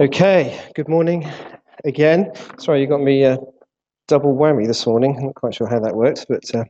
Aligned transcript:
Okay, 0.00 0.60
good 0.74 0.88
morning 0.88 1.30
again. 1.84 2.32
Sorry, 2.58 2.80
you 2.80 2.86
got 2.86 3.00
me 3.00 3.24
uh, 3.24 3.36
double 4.08 4.34
whammy 4.34 4.66
this 4.66 4.86
morning. 4.86 5.16
I'm 5.16 5.26
not 5.26 5.34
quite 5.36 5.54
sure 5.54 5.68
how 5.68 5.80
that 5.80 5.94
works, 5.94 6.26
but 6.28 6.42
uh, 6.54 6.64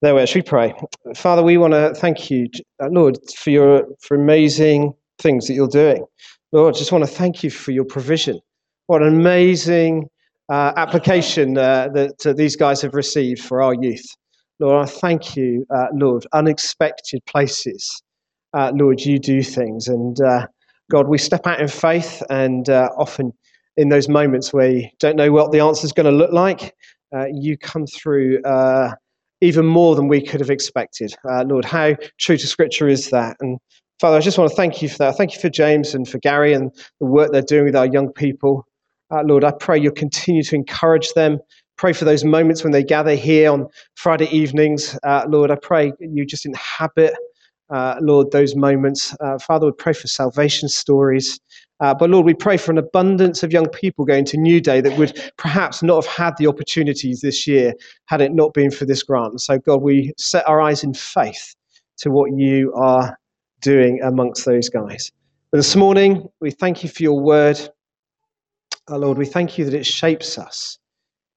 there 0.00 0.14
we 0.14 0.22
are. 0.22 0.26
Should 0.26 0.44
we 0.44 0.48
pray? 0.48 0.74
Father, 1.16 1.42
we 1.42 1.56
want 1.56 1.74
to 1.74 1.94
thank 1.94 2.30
you, 2.30 2.46
uh, 2.82 2.88
Lord, 2.90 3.18
for 3.36 3.50
your 3.50 3.86
for 4.00 4.14
amazing 4.14 4.94
things 5.18 5.46
that 5.48 5.54
you're 5.54 5.68
doing. 5.68 6.04
Lord, 6.52 6.74
just 6.74 6.92
want 6.92 7.04
to 7.04 7.10
thank 7.10 7.42
you 7.42 7.50
for 7.50 7.72
your 7.72 7.84
provision. 7.84 8.38
What 8.86 9.02
an 9.02 9.08
amazing 9.08 10.08
uh, 10.48 10.72
application 10.76 11.58
uh, 11.58 11.88
that 11.94 12.26
uh, 12.26 12.32
these 12.34 12.54
guys 12.54 12.80
have 12.82 12.94
received 12.94 13.42
for 13.42 13.62
our 13.62 13.74
youth. 13.74 14.06
Lord, 14.60 14.86
I 14.86 14.90
thank 14.90 15.36
you, 15.36 15.66
uh, 15.74 15.86
Lord, 15.92 16.26
unexpected 16.32 17.24
places. 17.26 18.02
Lord, 18.54 19.00
you 19.00 19.18
do 19.18 19.42
things. 19.42 19.88
And 19.88 20.16
God, 20.90 21.08
we 21.08 21.18
step 21.18 21.46
out 21.46 21.60
in 21.60 21.68
faith, 21.68 22.22
and 22.30 22.68
uh, 22.68 22.90
often 22.98 23.32
in 23.76 23.88
those 23.88 24.08
moments 24.08 24.52
where 24.52 24.70
you 24.70 24.88
don't 25.00 25.16
know 25.16 25.32
what 25.32 25.50
the 25.50 25.60
answer 25.60 25.84
is 25.84 25.92
going 25.92 26.06
to 26.06 26.12
look 26.12 26.32
like, 26.32 26.74
uh, 27.14 27.26
you 27.32 27.56
come 27.56 27.86
through 27.86 28.42
uh, 28.42 28.94
even 29.40 29.66
more 29.66 29.94
than 29.94 30.08
we 30.08 30.22
could 30.22 30.40
have 30.40 30.50
expected. 30.50 31.14
Uh, 31.28 31.44
Lord, 31.44 31.64
how 31.64 31.94
true 32.18 32.36
to 32.36 32.46
Scripture 32.46 32.88
is 32.88 33.10
that? 33.10 33.36
And 33.40 33.58
Father, 34.00 34.16
I 34.16 34.20
just 34.20 34.38
want 34.38 34.50
to 34.50 34.56
thank 34.56 34.82
you 34.82 34.88
for 34.88 34.98
that. 34.98 35.16
Thank 35.16 35.34
you 35.34 35.40
for 35.40 35.48
James 35.48 35.94
and 35.94 36.08
for 36.08 36.18
Gary 36.18 36.52
and 36.52 36.70
the 37.00 37.06
work 37.06 37.32
they're 37.32 37.42
doing 37.42 37.64
with 37.64 37.76
our 37.76 37.86
young 37.86 38.12
people. 38.12 38.66
Uh, 39.10 39.22
Lord, 39.24 39.44
I 39.44 39.52
pray 39.52 39.78
you'll 39.78 39.92
continue 39.92 40.42
to 40.42 40.54
encourage 40.54 41.12
them. 41.14 41.38
Pray 41.76 41.92
for 41.92 42.04
those 42.04 42.24
moments 42.24 42.62
when 42.62 42.72
they 42.72 42.84
gather 42.84 43.14
here 43.14 43.50
on 43.50 43.68
Friday 43.96 44.26
evenings. 44.26 44.98
Uh, 45.02 45.24
Lord, 45.28 45.50
I 45.50 45.56
pray 45.56 45.92
you 46.00 46.24
just 46.24 46.46
inhabit 46.46 47.14
uh, 47.70 47.96
Lord, 48.00 48.30
those 48.30 48.54
moments. 48.54 49.16
Uh, 49.20 49.38
Father, 49.38 49.66
we 49.66 49.72
pray 49.72 49.92
for 49.92 50.06
salvation 50.06 50.68
stories. 50.68 51.40
Uh, 51.80 51.92
but 51.92 52.08
Lord, 52.08 52.24
we 52.24 52.34
pray 52.34 52.56
for 52.56 52.70
an 52.70 52.78
abundance 52.78 53.42
of 53.42 53.52
young 53.52 53.68
people 53.68 54.04
going 54.04 54.24
to 54.26 54.36
New 54.36 54.60
Day 54.60 54.80
that 54.80 54.96
would 54.96 55.32
perhaps 55.36 55.82
not 55.82 56.04
have 56.04 56.12
had 56.12 56.36
the 56.36 56.46
opportunities 56.46 57.20
this 57.20 57.46
year 57.46 57.74
had 58.06 58.20
it 58.20 58.32
not 58.32 58.54
been 58.54 58.70
for 58.70 58.84
this 58.84 59.02
grant. 59.02 59.40
So, 59.40 59.58
God, 59.58 59.82
we 59.82 60.12
set 60.16 60.48
our 60.48 60.60
eyes 60.60 60.84
in 60.84 60.94
faith 60.94 61.54
to 61.98 62.10
what 62.10 62.32
you 62.32 62.72
are 62.74 63.18
doing 63.60 64.00
amongst 64.02 64.44
those 64.44 64.68
guys. 64.68 65.10
But 65.50 65.58
this 65.58 65.76
morning, 65.76 66.28
we 66.40 66.50
thank 66.50 66.82
you 66.82 66.88
for 66.88 67.02
your 67.02 67.20
word. 67.20 67.58
Oh, 68.88 68.98
Lord, 68.98 69.18
we 69.18 69.26
thank 69.26 69.58
you 69.58 69.64
that 69.64 69.74
it 69.74 69.86
shapes 69.86 70.38
us, 70.38 70.78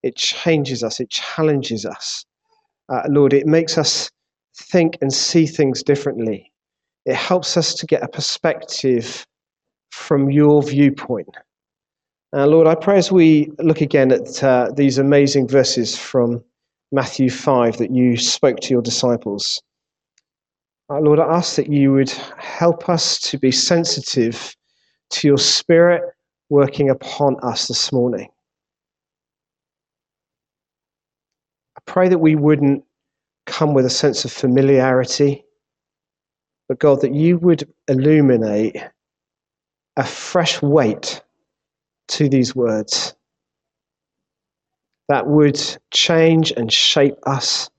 it 0.04 0.16
changes 0.16 0.84
us, 0.84 1.00
it 1.00 1.10
challenges 1.10 1.86
us. 1.86 2.26
Uh, 2.90 3.04
Lord, 3.10 3.34
it 3.34 3.48
makes 3.48 3.78
us 3.78 4.10
think 4.58 4.98
and 5.02 5.14
see 5.14 5.46
things 5.46 5.84
differently. 5.84 6.52
It 7.06 7.16
helps 7.16 7.56
us 7.56 7.74
to 7.76 7.86
get 7.86 8.04
a 8.04 8.08
perspective 8.08 9.26
from 9.92 10.30
your 10.30 10.62
viewpoint. 10.62 11.30
Uh, 12.36 12.46
Lord, 12.46 12.68
I 12.68 12.76
pray 12.76 12.98
as 12.98 13.12
we 13.12 13.52
look 13.60 13.82
again 13.82 14.12
at 14.12 14.44
uh, 14.44 14.72
these 14.76 14.98
amazing 14.98 15.48
verses 15.48 15.98
from 15.98 16.44
Matthew 16.92 17.30
5 17.30 17.78
that 17.78 17.92
you 17.92 18.18
spoke 18.18 18.60
to 18.62 18.74
your 18.74 18.82
disciples. 18.82 19.62
Uh, 20.90 21.00
Lord, 21.00 21.20
I 21.20 21.36
ask 21.36 21.56
that 21.56 21.72
you 21.72 21.94
would 21.94 22.10
help 22.38 22.90
us 22.90 23.20
to 23.22 23.38
be 23.38 23.52
sensitive 23.52 24.56
to 25.12 25.28
your 25.28 25.38
spirit 25.38 26.04
working 26.50 26.90
upon 26.90 27.38
us 27.44 27.68
this 27.68 27.92
morning. 27.92 28.30
I 31.78 31.82
pray 31.86 32.10
that 32.10 32.20
we 32.20 32.36
wouldn't 32.36 32.84
come 33.48 33.74
with 33.74 33.86
a 33.86 33.90
sense 33.90 34.24
of 34.26 34.32
familiarity, 34.32 35.44
but 36.68 36.78
God, 36.78 37.02
that 37.02 37.16
you 37.16 37.38
would 37.40 37.68
illuminate 37.88 38.78
a 39.96 40.04
fresh 40.04 40.62
weight 40.62 41.24
to 42.10 42.30
these 42.30 42.56
words 42.56 43.16
that 45.10 45.26
would 45.26 45.60
change 45.92 46.52
and 46.52 46.72
shape 46.72 47.16
us, 47.26 47.70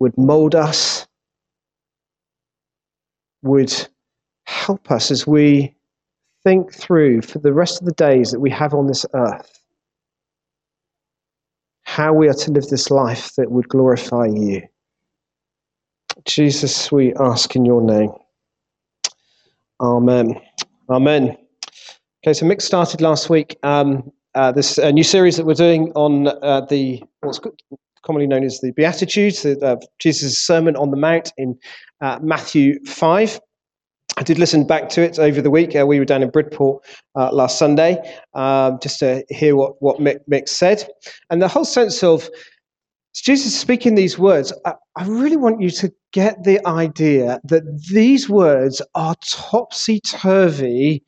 would 0.00 0.18
mold 0.18 0.54
us, 0.54 1.06
would 3.42 3.72
help 4.44 4.90
us 4.90 5.10
as 5.10 5.26
we 5.26 5.74
think 6.42 6.74
through 6.74 7.22
for 7.22 7.38
the 7.38 7.52
rest 7.52 7.80
of 7.80 7.86
the 7.86 7.92
days 7.92 8.32
that 8.32 8.40
we 8.40 8.50
have 8.50 8.74
on 8.74 8.88
this 8.88 9.06
earth 9.14 9.61
how 11.92 12.10
we 12.10 12.26
are 12.26 12.32
to 12.34 12.50
live 12.50 12.66
this 12.68 12.90
life 12.90 13.34
that 13.36 13.50
would 13.50 13.68
glorify 13.68 14.24
you. 14.24 14.62
Jesus, 16.24 16.90
we 16.90 17.12
ask 17.16 17.54
in 17.54 17.66
your 17.66 17.82
name. 17.82 18.10
Amen. 19.78 20.40
Amen. 20.88 21.36
Okay, 22.24 22.32
so 22.32 22.46
Mick 22.46 22.62
started 22.62 23.02
last 23.02 23.28
week 23.28 23.58
um, 23.62 24.10
uh, 24.34 24.50
this 24.52 24.78
uh, 24.78 24.90
new 24.90 25.02
series 25.02 25.36
that 25.36 25.44
we're 25.44 25.52
doing 25.52 25.92
on 25.94 26.28
uh, 26.28 26.62
the 26.70 27.02
what's 27.20 27.40
commonly 28.02 28.26
known 28.26 28.44
as 28.44 28.60
the 28.60 28.72
Beatitudes, 28.72 29.44
uh, 29.44 29.76
Jesus' 29.98 30.38
Sermon 30.38 30.76
on 30.76 30.92
the 30.92 30.96
Mount 30.96 31.34
in 31.36 31.58
uh, 32.00 32.18
Matthew 32.22 32.82
5. 32.86 33.38
I 34.16 34.22
did 34.22 34.38
listen 34.38 34.66
back 34.66 34.88
to 34.90 35.02
it 35.02 35.18
over 35.18 35.40
the 35.40 35.50
week. 35.50 35.74
Uh, 35.74 35.86
we 35.86 35.98
were 35.98 36.04
down 36.04 36.22
in 36.22 36.30
Bridport 36.30 36.84
uh, 37.16 37.32
last 37.32 37.58
Sunday 37.58 37.98
um, 38.34 38.78
just 38.82 38.98
to 39.00 39.24
hear 39.30 39.56
what, 39.56 39.80
what 39.80 39.98
Mick, 39.98 40.20
Mick, 40.30 40.48
said. 40.48 40.86
And 41.30 41.40
the 41.40 41.48
whole 41.48 41.64
sense 41.64 42.02
of 42.02 42.28
Jesus 43.14 43.58
speaking 43.58 43.94
these 43.94 44.18
words, 44.18 44.52
I, 44.64 44.74
I 44.96 45.06
really 45.06 45.36
want 45.36 45.60
you 45.60 45.70
to 45.70 45.92
get 46.12 46.44
the 46.44 46.64
idea 46.66 47.40
that 47.44 47.62
these 47.90 48.28
words 48.28 48.82
are 48.94 49.14
topsy 49.26 50.00
turvy 50.00 51.02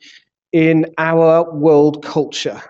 in 0.53 0.87
our 0.99 1.53
world 1.53 2.03
culture 2.03 2.63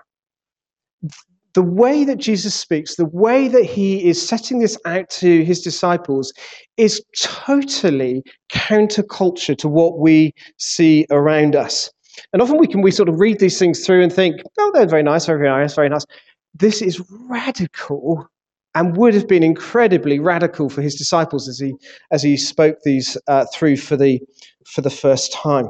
the 1.55 1.63
way 1.63 2.03
that 2.03 2.17
Jesus 2.17 2.53
speaks, 2.53 2.95
the 2.95 3.05
way 3.05 3.47
that 3.47 3.63
he 3.63 4.07
is 4.07 4.25
setting 4.25 4.59
this 4.59 4.77
out 4.85 5.09
to 5.09 5.43
his 5.43 5.61
disciples, 5.61 6.33
is 6.77 7.01
totally 7.17 8.23
counterculture 8.51 9.57
to 9.57 9.67
what 9.67 9.97
we 9.97 10.33
see 10.57 11.07
around 11.09 11.55
us. 11.55 11.89
And 12.33 12.41
often 12.41 12.57
we 12.57 12.67
can 12.67 12.81
we 12.81 12.91
sort 12.91 13.09
of 13.09 13.19
read 13.19 13.39
these 13.39 13.57
things 13.57 13.85
through 13.85 14.03
and 14.03 14.11
think, 14.11 14.41
oh, 14.59 14.71
they're 14.73 14.85
very 14.85 15.03
nice, 15.03 15.25
very 15.25 15.47
nice, 15.47 15.73
very 15.73 15.89
nice. 15.89 16.05
This 16.53 16.81
is 16.81 17.01
radical 17.29 18.27
and 18.73 18.97
would 18.97 19.13
have 19.13 19.27
been 19.27 19.43
incredibly 19.43 20.19
radical 20.19 20.69
for 20.69 20.81
his 20.81 20.95
disciples 20.95 21.47
as 21.47 21.57
he 21.57 21.73
as 22.11 22.21
he 22.21 22.35
spoke 22.35 22.77
these 22.83 23.17
uh, 23.27 23.45
through 23.53 23.77
for 23.77 23.95
the 23.95 24.19
for 24.65 24.81
the 24.81 24.89
first 24.89 25.31
time. 25.31 25.69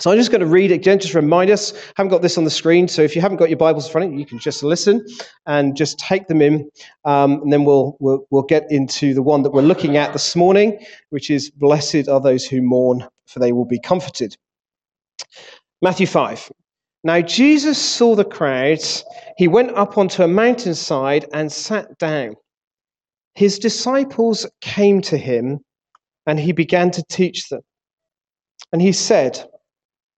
So 0.00 0.12
I'm 0.12 0.16
just 0.16 0.30
going 0.30 0.42
to 0.42 0.46
read 0.46 0.70
it 0.70 0.74
again, 0.74 1.00
just 1.00 1.14
remind 1.14 1.50
us. 1.50 1.72
I 1.74 1.92
haven't 1.96 2.10
got 2.10 2.22
this 2.22 2.38
on 2.38 2.44
the 2.44 2.50
screen, 2.50 2.86
so 2.86 3.02
if 3.02 3.16
you 3.16 3.20
haven't 3.20 3.38
got 3.38 3.48
your 3.50 3.58
Bibles 3.58 3.86
in 3.86 3.92
front 3.92 4.06
of 4.06 4.12
you, 4.12 4.20
you 4.20 4.26
can 4.26 4.38
just 4.38 4.62
listen 4.62 5.04
and 5.46 5.76
just 5.76 5.98
take 5.98 6.28
them 6.28 6.40
in, 6.40 6.70
um, 7.04 7.42
and 7.42 7.52
then 7.52 7.64
we'll, 7.64 7.96
we'll 7.98 8.24
we'll 8.30 8.44
get 8.44 8.70
into 8.70 9.12
the 9.12 9.22
one 9.22 9.42
that 9.42 9.50
we're 9.50 9.60
looking 9.60 9.96
at 9.96 10.12
this 10.12 10.36
morning, 10.36 10.78
which 11.10 11.30
is 11.30 11.50
"Blessed 11.50 12.08
are 12.08 12.20
those 12.20 12.44
who 12.44 12.62
mourn, 12.62 13.08
for 13.26 13.40
they 13.40 13.52
will 13.52 13.64
be 13.64 13.80
comforted." 13.80 14.36
Matthew 15.82 16.06
five. 16.06 16.48
Now 17.02 17.20
Jesus 17.20 17.76
saw 17.76 18.14
the 18.14 18.24
crowds. 18.24 19.04
He 19.36 19.48
went 19.48 19.72
up 19.72 19.98
onto 19.98 20.22
a 20.22 20.28
mountainside 20.28 21.26
and 21.32 21.50
sat 21.50 21.98
down. 21.98 22.36
His 23.34 23.58
disciples 23.58 24.46
came 24.60 25.00
to 25.02 25.18
him, 25.18 25.58
and 26.24 26.38
he 26.38 26.52
began 26.52 26.92
to 26.92 27.02
teach 27.08 27.48
them. 27.48 27.62
And 28.72 28.80
he 28.80 28.92
said. 28.92 29.44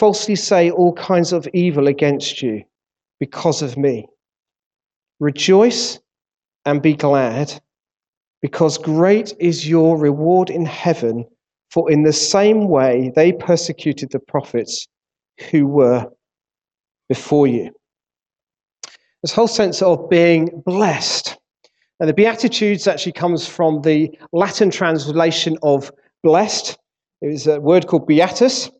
falsely 0.00 0.34
say 0.34 0.70
all 0.70 0.94
kinds 0.94 1.30
of 1.30 1.46
evil 1.52 1.86
against 1.86 2.40
you 2.40 2.62
because 3.20 3.60
of 3.60 3.76
me. 3.76 4.08
Rejoice 5.20 6.00
and 6.64 6.80
be 6.80 6.94
glad, 6.94 7.60
because 8.40 8.78
great 8.78 9.34
is 9.38 9.68
your 9.68 9.98
reward 9.98 10.48
in 10.48 10.64
heaven, 10.64 11.26
for 11.70 11.90
in 11.90 12.02
the 12.02 12.14
same 12.14 12.66
way 12.66 13.12
they 13.14 13.30
persecuted 13.30 14.10
the 14.10 14.18
prophets 14.18 14.88
who 15.50 15.66
were 15.66 16.06
before 17.10 17.46
you. 17.46 17.70
This 19.22 19.34
whole 19.34 19.48
sense 19.48 19.82
of 19.82 20.08
being 20.08 20.62
blessed. 20.64 21.36
And 21.98 22.08
the 22.08 22.14
Beatitudes 22.14 22.86
actually 22.86 23.12
comes 23.12 23.46
from 23.46 23.82
the 23.82 24.10
Latin 24.32 24.70
translation 24.70 25.58
of 25.62 25.92
blessed. 26.22 26.78
It 27.20 27.26
was 27.26 27.46
a 27.46 27.60
word 27.60 27.86
called 27.86 28.06
beatus. 28.06 28.70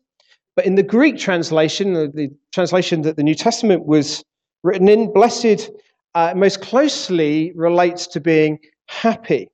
But 0.55 0.65
in 0.65 0.75
the 0.75 0.83
Greek 0.83 1.17
translation, 1.17 1.93
the 1.93 2.29
translation 2.51 3.01
that 3.03 3.15
the 3.15 3.23
New 3.23 3.35
Testament 3.35 3.85
was 3.85 4.23
written 4.63 4.89
in, 4.89 5.13
blessed 5.13 5.69
uh, 6.13 6.33
most 6.35 6.61
closely 6.61 7.51
relates 7.55 8.07
to 8.07 8.19
being 8.19 8.59
happy. 8.87 9.49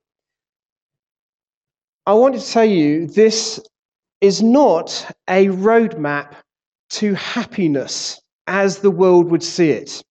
I 2.06 2.14
want 2.14 2.34
to 2.34 2.52
tell 2.52 2.64
you 2.64 3.06
this 3.06 3.60
is 4.20 4.42
not 4.42 5.06
a 5.28 5.46
roadmap 5.48 6.34
to 6.90 7.14
happiness 7.14 8.20
as 8.46 8.78
the 8.78 8.90
world 8.90 9.30
would 9.30 9.42
see 9.42 9.70
it. 9.70 10.02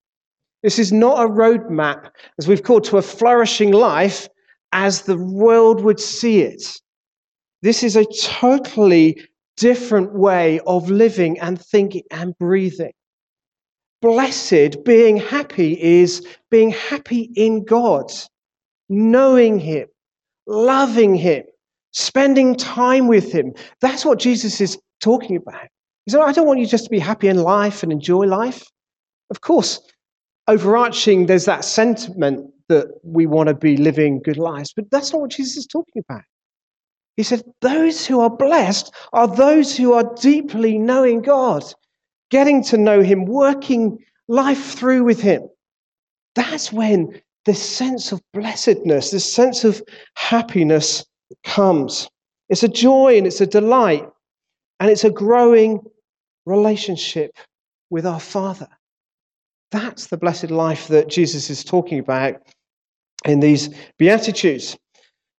This 0.64 0.80
is 0.80 0.92
not 0.94 1.24
a 1.24 1.30
roadmap, 1.30 2.12
as 2.40 2.48
we've 2.48 2.64
called, 2.64 2.84
to 2.86 2.98
a 2.98 3.02
flourishing 3.02 3.72
life 3.72 4.28
as 4.72 5.02
the 5.02 5.18
world 5.18 5.84
would 5.84 6.00
see 6.00 6.42
it. 6.42 6.64
This 7.62 7.84
is 7.84 7.96
a 7.96 8.06
totally 8.22 9.18
different 9.58 10.14
way 10.14 10.60
of 10.66 10.90
living 10.90 11.40
and 11.40 11.60
thinking 11.62 12.04
and 12.12 12.38
breathing. 12.38 12.94
Blessed, 14.02 14.84
being 14.86 15.18
happy, 15.18 15.82
is 15.82 16.26
being 16.52 16.70
happy 16.70 17.32
in 17.36 17.66
God, 17.66 18.12
knowing 18.90 19.60
Him, 19.60 19.88
loving 20.46 21.16
Him, 21.16 21.44
spending 21.92 22.56
time 22.56 23.08
with 23.08 23.32
Him. 23.32 23.54
That's 23.82 24.06
what 24.06 24.20
Jesus 24.20 24.62
is 24.62 24.78
talking 25.02 25.36
about. 25.36 25.68
He 26.06 26.12
said, 26.12 26.22
I 26.22 26.32
don't 26.32 26.48
want 26.48 26.60
you 26.60 26.68
just 26.68 26.86
to 26.86 26.90
be 26.90 27.00
happy 27.00 27.28
in 27.28 27.38
life 27.38 27.84
and 27.84 27.92
enjoy 27.92 28.26
life. 28.26 28.64
Of 29.32 29.42
course, 29.42 29.82
overarching, 30.48 31.26
there's 31.26 31.46
that 31.46 31.66
sentiment 31.66 32.50
that 32.70 32.88
we 33.04 33.26
want 33.26 33.48
to 33.48 33.56
be 33.56 33.78
living 33.78 34.22
good 34.24 34.38
lives, 34.38 34.74
but 34.74 34.90
that's 34.92 35.12
not 35.12 35.22
what 35.22 35.32
Jesus 35.32 35.58
is 35.58 35.68
talking 35.68 36.04
about. 36.08 36.24
He 37.18 37.24
said, 37.24 37.44
Those 37.62 38.06
who 38.06 38.22
are 38.22 38.30
blessed 38.30 38.94
are 39.12 39.28
those 39.28 39.76
who 39.76 39.94
are 39.94 40.16
deeply 40.16 40.78
knowing 40.78 41.22
God, 41.22 41.64
getting 42.30 42.64
to 42.66 42.78
know 42.78 43.02
Him, 43.02 43.26
working 43.26 43.98
life 44.28 44.76
through 44.76 45.04
with 45.04 45.20
Him. 45.20 45.50
That's 46.36 46.72
when 46.72 47.20
this 47.46 47.62
sense 47.62 48.12
of 48.12 48.22
blessedness, 48.34 49.10
this 49.12 49.32
sense 49.32 49.64
of 49.64 49.82
happiness 50.16 51.06
comes. 51.44 52.08
It's 52.50 52.64
a 52.64 52.68
joy 52.68 53.18
and 53.18 53.26
it's 53.26 53.42
a 53.42 53.48
delight, 53.48 54.08
and 54.80 54.90
it's 54.90 55.04
a 55.04 55.10
growing 55.10 55.82
relationship 56.46 57.32
with 57.90 58.06
our 58.06 58.20
Father. 58.20 58.68
That's 59.72 60.08
the 60.08 60.18
blessed 60.18 60.52
life 60.52 60.88
that 60.90 61.10
Jesus 61.10 61.50
is 61.50 61.64
talking 61.64 62.00
about 62.00 62.36
in 63.26 63.40
these 63.40 63.70
Beatitudes. 63.98 64.78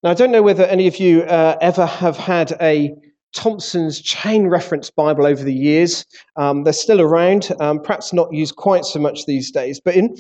Now, 0.04 0.12
I 0.12 0.14
don't 0.14 0.32
know 0.32 0.44
whether 0.44 0.64
any 0.66 0.86
of 0.88 0.98
you 0.98 1.24
uh, 1.24 1.58
ever 1.60 1.86
have 1.86 2.18
had 2.18 2.56
a 2.62 2.94
Thompson's 3.34 4.00
Chain 4.00 4.48
Reference 4.48 4.92
Bible 4.92 5.26
over 5.26 5.44
the 5.44 5.54
years. 5.54 6.06
Um, 6.36 6.64
they're 6.64 6.74
still 6.74 7.02
around, 7.02 7.52
um, 7.60 7.82
perhaps 7.82 8.14
not 8.14 8.32
used 8.32 8.56
quite 8.56 8.86
so 8.86 9.00
much 9.00 9.26
these 9.26 9.52
days, 9.52 9.80
but 9.80 9.96
in 9.96 10.16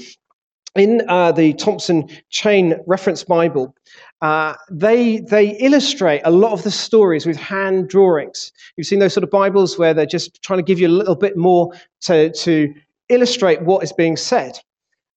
in 0.75 1.01
uh, 1.07 1.31
the 1.31 1.53
Thompson 1.53 2.07
Chain 2.29 2.75
Reference 2.85 3.23
Bible, 3.23 3.73
uh, 4.21 4.53
they 4.69 5.19
they 5.19 5.57
illustrate 5.57 6.21
a 6.23 6.31
lot 6.31 6.53
of 6.53 6.63
the 6.63 6.71
stories 6.71 7.25
with 7.25 7.37
hand 7.37 7.87
drawings. 7.87 8.51
You've 8.75 8.87
seen 8.87 8.99
those 8.99 9.13
sort 9.13 9.23
of 9.23 9.31
Bibles 9.31 9.77
where 9.77 9.93
they're 9.93 10.05
just 10.05 10.41
trying 10.43 10.59
to 10.59 10.63
give 10.63 10.79
you 10.79 10.87
a 10.87 10.89
little 10.89 11.15
bit 11.15 11.37
more 11.37 11.71
to 12.01 12.31
to 12.31 12.73
illustrate 13.09 13.61
what 13.61 13.83
is 13.83 13.93
being 13.93 14.17
said. 14.17 14.59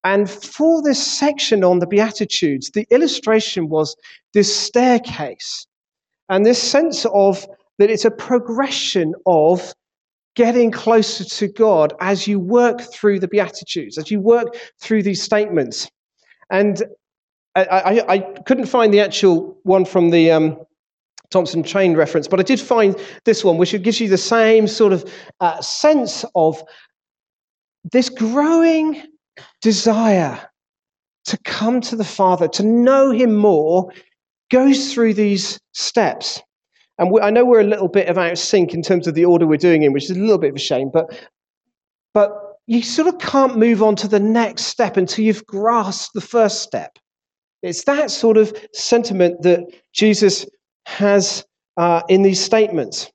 And 0.05 0.31
for 0.31 0.82
this 0.82 1.05
section 1.05 1.62
on 1.62 1.79
the 1.79 1.87
Beatitudes, 1.87 2.70
the 2.70 2.87
illustration 2.91 3.69
was 3.69 3.97
this 4.32 4.55
staircase 4.55 5.67
and 6.29 6.47
this 6.47 6.62
sense 6.62 7.05
of 7.12 7.47
that 7.79 7.91
it's 7.91 8.05
a 8.05 8.11
progression 8.11 9.14
of 9.26 9.75
getting 10.37 10.70
closer 10.70 11.25
to 11.25 11.49
God 11.49 11.93
as 12.00 12.26
you 12.26 12.38
work 12.38 12.81
through 12.81 13.20
the 13.20 13.29
Beatitudes, 13.29 13.99
as 13.99 14.11
you 14.11 14.20
work 14.20 14.56
through 14.81 15.02
these 15.02 15.23
statements. 15.23 15.91
And 16.50 16.82
I, 17.56 17.64
I, 17.64 18.12
I 18.14 18.19
couldn't 18.47 18.67
find 18.67 18.94
the 18.94 19.00
actual 19.00 19.58
one 19.64 19.85
from 19.85 20.11
the 20.11 20.31
um, 20.31 20.58
Thompson 21.31 21.62
Chain 21.62 21.97
reference, 21.97 22.29
but 22.29 22.38
I 22.38 22.44
did 22.44 22.61
find 22.61 22.97
this 23.25 23.44
one, 23.44 23.58
which 23.58 23.70
gives 23.82 24.00
you 24.00 24.08
the 24.08 24.19
same 24.19 24.67
sort 24.67 24.93
of 24.93 25.11
uh, 25.41 25.61
sense 25.61 26.25
of 26.35 26.62
this 27.93 28.08
growing 28.08 29.02
desire 29.60 30.40
to 31.26 31.38
come 31.38 31.80
to 31.82 31.96
the 31.96 32.04
Father, 32.04 32.48
to 32.48 32.62
know 32.64 33.10
Him 33.10 33.34
more, 33.36 33.92
goes 34.50 34.92
through 34.92 35.14
these 35.14 35.60
steps. 35.72 36.42
And 36.98 37.10
we, 37.10 37.20
I 37.20 37.30
know 37.30 37.44
we're 37.44 37.60
a 37.60 37.64
little 37.64 37.88
bit 37.88 38.08
of 38.08 38.18
out 38.18 38.32
of 38.32 38.38
sync 38.38 38.74
in 38.74 38.82
terms 38.82 39.06
of 39.06 39.14
the 39.14 39.24
order 39.24 39.46
we're 39.46 39.56
doing 39.56 39.82
in, 39.82 39.92
which 39.92 40.04
is 40.04 40.16
a 40.16 40.20
little 40.20 40.38
bit 40.38 40.50
of 40.50 40.56
a 40.56 40.60
shame, 40.60 40.90
but, 40.92 41.06
but 42.12 42.30
you 42.66 42.82
sort 42.82 43.08
of 43.08 43.18
can't 43.18 43.58
move 43.58 43.82
on 43.82 43.96
to 43.96 44.08
the 44.08 44.20
next 44.20 44.64
step 44.64 44.96
until 44.96 45.24
you've 45.24 45.46
grasped 45.46 46.14
the 46.14 46.20
first 46.20 46.62
step. 46.62 46.98
It's 47.62 47.84
that 47.84 48.10
sort 48.10 48.36
of 48.36 48.56
sentiment 48.72 49.42
that 49.42 49.60
Jesus 49.92 50.46
has 50.86 51.44
uh, 51.76 52.02
in 52.08 52.22
these 52.22 52.42
statements. 52.42 53.10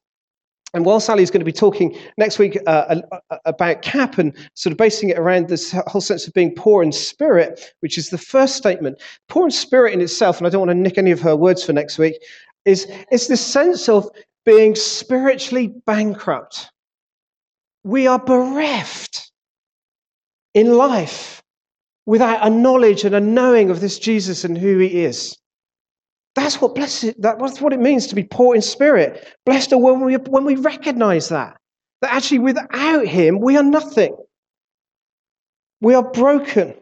And 0.73 0.83
while 0.83 0.99
Sally's 0.99 1.31
going 1.31 1.39
to 1.39 1.45
be 1.45 1.53
talking 1.53 1.97
next 2.17 2.37
week 2.37 2.57
uh, 2.67 3.01
about 3.45 3.81
CAP 3.81 4.17
and 4.17 4.33
sort 4.55 4.71
of 4.71 4.77
basing 4.77 5.09
it 5.09 5.17
around 5.17 5.47
this 5.47 5.71
whole 5.87 6.01
sense 6.01 6.27
of 6.27 6.33
being 6.33 6.53
poor 6.53 6.83
in 6.83 6.91
spirit, 6.91 7.73
which 7.79 7.97
is 7.97 8.09
the 8.09 8.17
first 8.17 8.55
statement, 8.55 9.01
poor 9.29 9.45
in 9.45 9.51
spirit 9.51 9.93
in 9.93 10.01
itself, 10.01 10.37
and 10.37 10.45
I 10.45 10.49
don't 10.49 10.67
want 10.67 10.71
to 10.71 10.75
nick 10.75 10.97
any 10.97 11.11
of 11.11 11.21
her 11.21 11.35
words 11.35 11.63
for 11.63 11.71
next 11.71 11.97
week, 11.97 12.21
is, 12.65 12.91
is 13.09 13.27
this 13.27 13.45
sense 13.45 13.87
of 13.87 14.09
being 14.45 14.75
spiritually 14.75 15.73
bankrupt. 15.85 16.69
We 17.83 18.07
are 18.07 18.19
bereft 18.19 19.31
in 20.53 20.73
life 20.73 21.41
without 22.05 22.45
a 22.45 22.49
knowledge 22.49 23.03
and 23.03 23.15
a 23.15 23.19
knowing 23.21 23.69
of 23.69 23.81
this 23.81 23.97
Jesus 23.97 24.43
and 24.43 24.57
who 24.57 24.79
he 24.79 25.05
is. 25.05 25.37
That's 26.35 26.59
what 26.59 26.75
blessed, 26.75 27.13
that's 27.19 27.61
what 27.61 27.73
it 27.73 27.79
means 27.79 28.07
to 28.07 28.15
be 28.15 28.23
poor 28.23 28.55
in 28.55 28.61
spirit. 28.61 29.25
Blessed 29.45 29.73
are 29.73 29.79
when 29.79 30.01
we, 30.01 30.15
when 30.15 30.45
we 30.45 30.55
recognize 30.55 31.29
that. 31.29 31.57
That 32.01 32.13
actually 32.13 32.39
without 32.39 33.07
him, 33.07 33.39
we 33.39 33.57
are 33.57 33.63
nothing. 33.63 34.15
We 35.81 35.95
are 35.95 36.03
broken. 36.11 36.75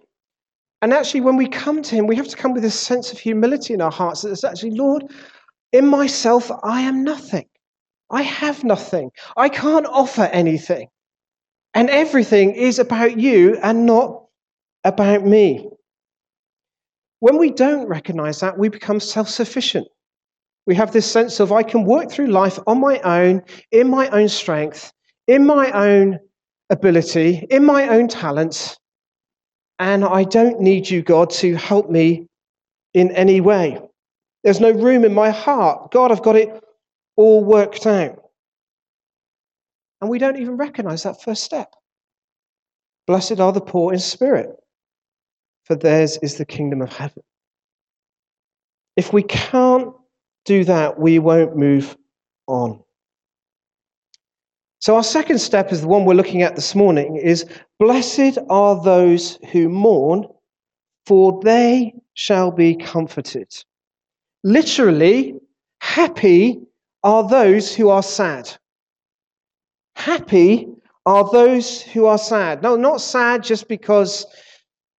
And 0.81 0.91
actually, 0.91 1.21
when 1.21 1.37
we 1.37 1.47
come 1.47 1.81
to 1.81 1.95
him, 1.95 2.07
we 2.07 2.15
have 2.17 2.27
to 2.27 2.35
come 2.35 2.53
with 2.53 2.65
a 2.65 2.71
sense 2.71 3.13
of 3.13 3.19
humility 3.19 3.73
in 3.73 3.79
our 3.79 3.91
hearts 3.91 4.21
that 4.21 4.31
it's 4.31 4.43
actually, 4.43 4.71
Lord, 4.71 5.05
in 5.71 5.87
myself, 5.87 6.51
I 6.61 6.81
am 6.81 7.03
nothing. 7.03 7.45
I 8.09 8.21
have 8.21 8.63
nothing. 8.63 9.11
I 9.37 9.49
can't 9.49 9.85
offer 9.85 10.23
anything. 10.23 10.89
And 11.73 11.89
everything 11.89 12.51
is 12.51 12.79
about 12.79 13.17
you 13.17 13.57
and 13.63 13.85
not 13.85 14.25
about 14.83 15.25
me. 15.25 15.69
When 17.23 17.37
we 17.37 17.51
don't 17.51 17.87
recognize 17.87 18.41
that, 18.41 18.57
we 18.57 18.67
become 18.67 18.99
self 18.99 19.29
sufficient. 19.29 19.87
We 20.65 20.75
have 20.75 20.91
this 20.91 21.09
sense 21.09 21.39
of, 21.39 21.53
I 21.53 21.63
can 21.63 21.85
work 21.85 22.11
through 22.11 22.27
life 22.27 22.59
on 22.67 22.81
my 22.81 22.99
own, 22.99 23.43
in 23.71 23.89
my 23.89 24.09
own 24.09 24.27
strength, 24.27 24.91
in 25.27 25.45
my 25.45 25.71
own 25.71 26.19
ability, 26.69 27.47
in 27.49 27.63
my 27.63 27.87
own 27.87 28.09
talents, 28.09 28.77
and 29.79 30.03
I 30.03 30.25
don't 30.25 30.59
need 30.59 30.89
you, 30.89 31.01
God, 31.01 31.29
to 31.39 31.55
help 31.55 31.89
me 31.89 32.27
in 32.93 33.09
any 33.11 33.39
way. 33.39 33.79
There's 34.43 34.59
no 34.59 34.71
room 34.71 35.05
in 35.05 35.13
my 35.13 35.29
heart. 35.29 35.91
God, 35.91 36.11
I've 36.11 36.23
got 36.23 36.35
it 36.35 36.61
all 37.15 37.41
worked 37.41 37.87
out. 37.87 38.21
And 40.01 40.09
we 40.09 40.19
don't 40.19 40.35
even 40.35 40.57
recognize 40.57 41.03
that 41.03 41.23
first 41.23 41.43
step. 41.43 41.73
Blessed 43.07 43.39
are 43.39 43.53
the 43.53 43.61
poor 43.61 43.93
in 43.93 43.99
spirit, 43.99 44.57
for 45.63 45.75
theirs 45.75 46.17
is 46.21 46.35
the 46.35 46.45
kingdom 46.45 46.81
of 46.81 46.91
heaven. 46.91 47.23
If 48.95 49.13
we 49.13 49.23
can't 49.23 49.93
do 50.45 50.63
that, 50.65 50.99
we 50.99 51.19
won't 51.19 51.55
move 51.57 51.95
on. 52.47 52.83
So 54.79 54.95
our 54.95 55.03
second 55.03 55.39
step 55.39 55.71
is 55.71 55.81
the 55.81 55.87
one 55.87 56.03
we're 56.03 56.13
looking 56.13 56.41
at 56.41 56.55
this 56.55 56.75
morning 56.75 57.15
is 57.15 57.45
blessed 57.79 58.37
are 58.49 58.83
those 58.83 59.39
who 59.51 59.69
mourn 59.69 60.27
for 61.05 61.39
they 61.43 61.93
shall 62.13 62.51
be 62.51 62.75
comforted. 62.75 63.53
Literally, 64.43 65.35
happy 65.79 66.59
are 67.03 67.27
those 67.27 67.73
who 67.73 67.89
are 67.89 68.03
sad. 68.03 68.49
Happy 69.95 70.67
are 71.05 71.29
those 71.31 71.81
who 71.81 72.05
are 72.05 72.17
sad. 72.17 72.61
No, 72.61 72.75
not 72.75 73.01
sad 73.01 73.43
just 73.43 73.67
because 73.67 74.25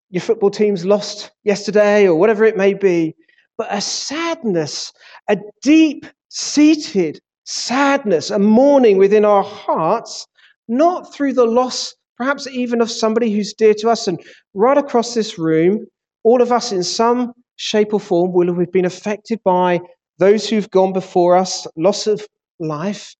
your 0.09 0.21
football 0.21 0.49
team's 0.49 0.85
lost 0.85 1.31
yesterday 1.43 2.07
or 2.07 2.15
whatever 2.15 2.45
it 2.45 2.57
may 2.57 2.73
be, 2.73 3.15
but 3.57 3.67
a 3.69 3.81
sadness, 3.81 4.91
a 5.29 5.37
deep 5.61 6.05
seated 6.29 7.19
sadness, 7.45 8.29
a 8.29 8.39
mourning 8.39 8.97
within 8.97 9.25
our 9.25 9.43
hearts, 9.43 10.27
not 10.67 11.13
through 11.13 11.33
the 11.33 11.45
loss, 11.45 11.95
perhaps 12.17 12.47
even 12.47 12.81
of 12.81 12.91
somebody 12.91 13.31
who's 13.31 13.53
dear 13.53 13.73
to 13.75 13.89
us. 13.89 14.07
And 14.07 14.19
right 14.53 14.77
across 14.77 15.13
this 15.13 15.37
room, 15.37 15.85
all 16.23 16.41
of 16.41 16.51
us 16.51 16.71
in 16.71 16.83
some 16.83 17.33
shape 17.57 17.93
or 17.93 17.99
form 17.99 18.33
will 18.33 18.53
have 18.53 18.71
been 18.71 18.85
affected 18.85 19.39
by 19.43 19.79
those 20.17 20.49
who've 20.49 20.69
gone 20.71 20.93
before 20.93 21.35
us, 21.35 21.67
loss 21.77 22.07
of 22.07 22.25
life. 22.59 23.15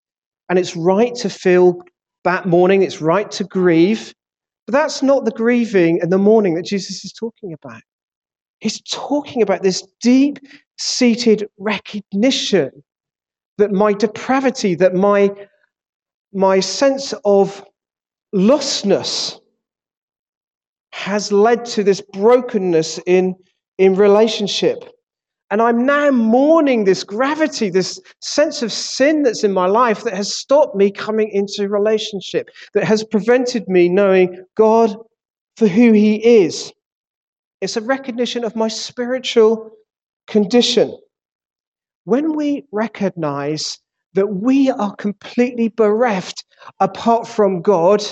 And 0.50 0.60
it's 0.60 0.76
right 0.76 1.14
to 1.16 1.30
feel 1.30 1.82
that 2.24 2.48
mourning, 2.48 2.82
it's 2.82 3.02
right 3.02 3.30
to 3.32 3.44
grieve. 3.44 4.14
But 4.66 4.74
that's 4.74 5.04
not 5.04 5.26
the 5.26 5.32
grieving 5.32 6.02
and 6.02 6.12
the 6.12 6.18
mourning 6.18 6.56
that 6.56 6.66
Jesus 6.66 7.06
is 7.06 7.14
talking 7.14 7.54
about. 7.54 7.82
He's 8.60 8.82
talking 8.82 9.42
about 9.42 9.62
this 9.62 9.84
deep 10.02 10.40
seated 10.78 11.48
recognition 11.58 12.72
that 13.58 13.72
my 13.72 13.94
depravity, 13.94 14.76
that 14.76 14.96
my, 14.96 15.32
my 16.34 16.60
sense 16.60 17.14
of 17.24 17.64
lostness 18.34 19.40
has 20.92 21.32
led 21.32 21.66
to 21.66 21.84
this 21.84 22.02
brokenness 22.02 23.00
in, 23.06 23.36
in 23.78 23.96
relationship. 23.96 24.95
And 25.56 25.62
I'm 25.62 25.86
now 25.86 26.12
mourning 26.12 26.84
this 26.84 27.06
gravity, 27.06 27.70
this 27.70 27.98
sense 28.20 28.62
of 28.62 28.74
sin 28.74 29.24
that's 29.24 29.42
in 29.42 29.54
my 29.54 29.68
life 29.68 30.04
that 30.04 30.14
has 30.14 30.36
stopped 30.36 30.76
me 30.76 30.92
coming 30.92 31.30
into 31.30 31.70
relationship, 31.70 32.50
that 32.74 32.84
has 32.84 33.06
prevented 33.06 33.66
me 33.70 33.88
knowing 33.88 34.44
God 34.58 34.98
for 35.56 35.70
who 35.70 35.94
He 35.94 36.18
is. 36.18 36.74
It's 37.62 37.78
a 37.78 37.82
recognition 37.82 38.44
of 38.44 38.58
my 38.58 38.68
spiritual 38.68 39.72
condition. 40.28 40.94
When 42.04 42.36
we 42.36 42.66
recognize 42.74 43.80
that 44.14 44.28
we 44.28 44.70
are 44.72 44.94
completely 44.98 45.70
bereft 45.70 46.44
apart 46.82 47.30
from 47.30 47.62
God, 47.62 48.04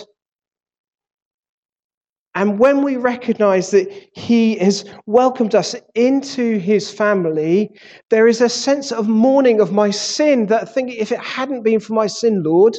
and 2.36 2.58
when 2.58 2.82
we 2.82 2.98
recognize 2.98 3.72
that 3.72 4.10
He 4.13 4.56
has 4.58 4.86
welcomed 5.06 5.54
us 5.54 5.75
into 5.96 6.58
His 6.58 6.92
family, 6.92 7.70
there 8.10 8.28
is 8.28 8.42
a 8.42 8.50
sense 8.50 8.92
of 8.92 9.08
mourning 9.08 9.62
of 9.62 9.72
my 9.72 9.92
sin 9.92 10.48
that 10.48 10.63
I 10.63 10.66
think 10.66 10.92
if 10.92 11.12
it 11.12 11.20
hadn't 11.20 11.63
been 11.63 11.80
for 11.80 11.94
my 11.94 12.08
sin, 12.08 12.42
Lord, 12.44 12.75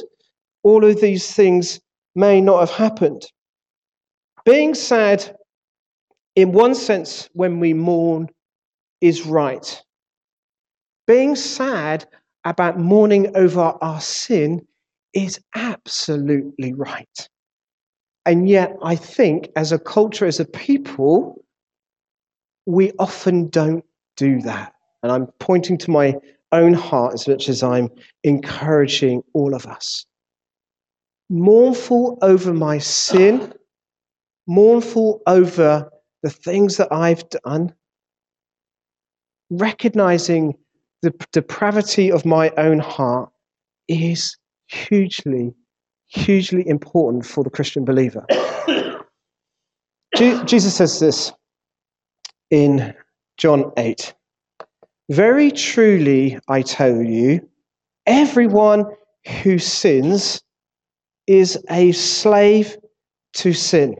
all 0.63 0.83
of 0.83 0.99
these 0.99 1.33
things 1.33 1.79
may 2.15 2.41
not 2.41 2.59
have 2.59 2.71
happened. 2.71 3.25
Being 4.45 4.73
sad, 4.73 5.35
in 6.35 6.51
one 6.51 6.75
sense, 6.75 7.29
when 7.33 7.59
we 7.59 7.73
mourn, 7.73 8.27
is 8.99 9.25
right. 9.25 9.81
Being 11.07 11.35
sad 11.35 12.05
about 12.43 12.79
mourning 12.79 13.35
over 13.37 13.73
our 13.81 14.01
sin 14.01 14.67
is 15.13 15.39
absolutely 15.55 16.73
right. 16.73 17.29
And 18.25 18.49
yet, 18.49 18.75
I 18.81 18.95
think 18.95 19.49
as 19.55 19.71
a 19.71 19.79
culture, 19.79 20.25
as 20.25 20.39
a 20.39 20.45
people, 20.45 21.43
we 22.65 22.91
often 22.97 23.49
don't 23.49 23.85
do 24.17 24.41
that. 24.41 24.73
And 25.03 25.11
I'm 25.11 25.27
pointing 25.39 25.77
to 25.79 25.91
my 25.91 26.15
own 26.51 26.73
heart 26.73 27.13
as 27.13 27.27
much 27.27 27.49
as 27.49 27.61
I'm 27.61 27.89
encouraging 28.23 29.23
all 29.33 29.53
of 29.53 29.65
us. 29.67 30.05
Mournful 31.29 32.17
over 32.21 32.53
my 32.53 32.79
sin, 32.79 33.53
mournful 34.47 35.21
over 35.27 35.91
the 36.23 36.29
things 36.29 36.77
that 36.77 36.91
I've 36.91 37.27
done, 37.29 37.73
recognizing 39.51 40.55
the 41.01 41.13
depravity 41.31 42.11
of 42.11 42.25
my 42.25 42.51
own 42.57 42.79
heart 42.79 43.29
is 43.87 44.35
hugely 44.67 45.53
hugely 46.07 46.67
important 46.67 47.25
for 47.25 47.43
the 47.43 47.49
Christian 47.49 47.85
believer. 47.85 48.25
Jesus 50.15 50.75
says 50.75 50.99
this 50.99 51.31
in 52.49 52.93
John 53.37 53.71
8 53.77 54.13
Very 55.09 55.51
truly, 55.51 56.39
I 56.47 56.61
tell 56.61 57.01
you, 57.01 57.47
everyone 58.05 58.85
who 59.43 59.59
sins 59.59 60.41
is 61.27 61.57
a 61.69 61.91
slave 61.91 62.77
to 63.33 63.51
sin. 63.53 63.95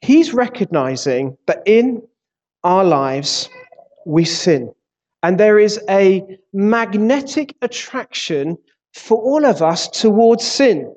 He's 0.00 0.32
recognizing 0.32 1.36
that 1.46 1.62
in 1.66 2.02
our 2.64 2.84
lives 2.84 3.48
we 4.06 4.24
sin. 4.24 4.72
And 5.22 5.38
there 5.38 5.58
is 5.58 5.80
a 5.88 6.38
magnetic 6.52 7.54
attraction 7.62 8.58
for 8.94 9.18
all 9.18 9.44
of 9.44 9.62
us 9.62 9.88
towards 9.88 10.44
sin, 10.44 10.94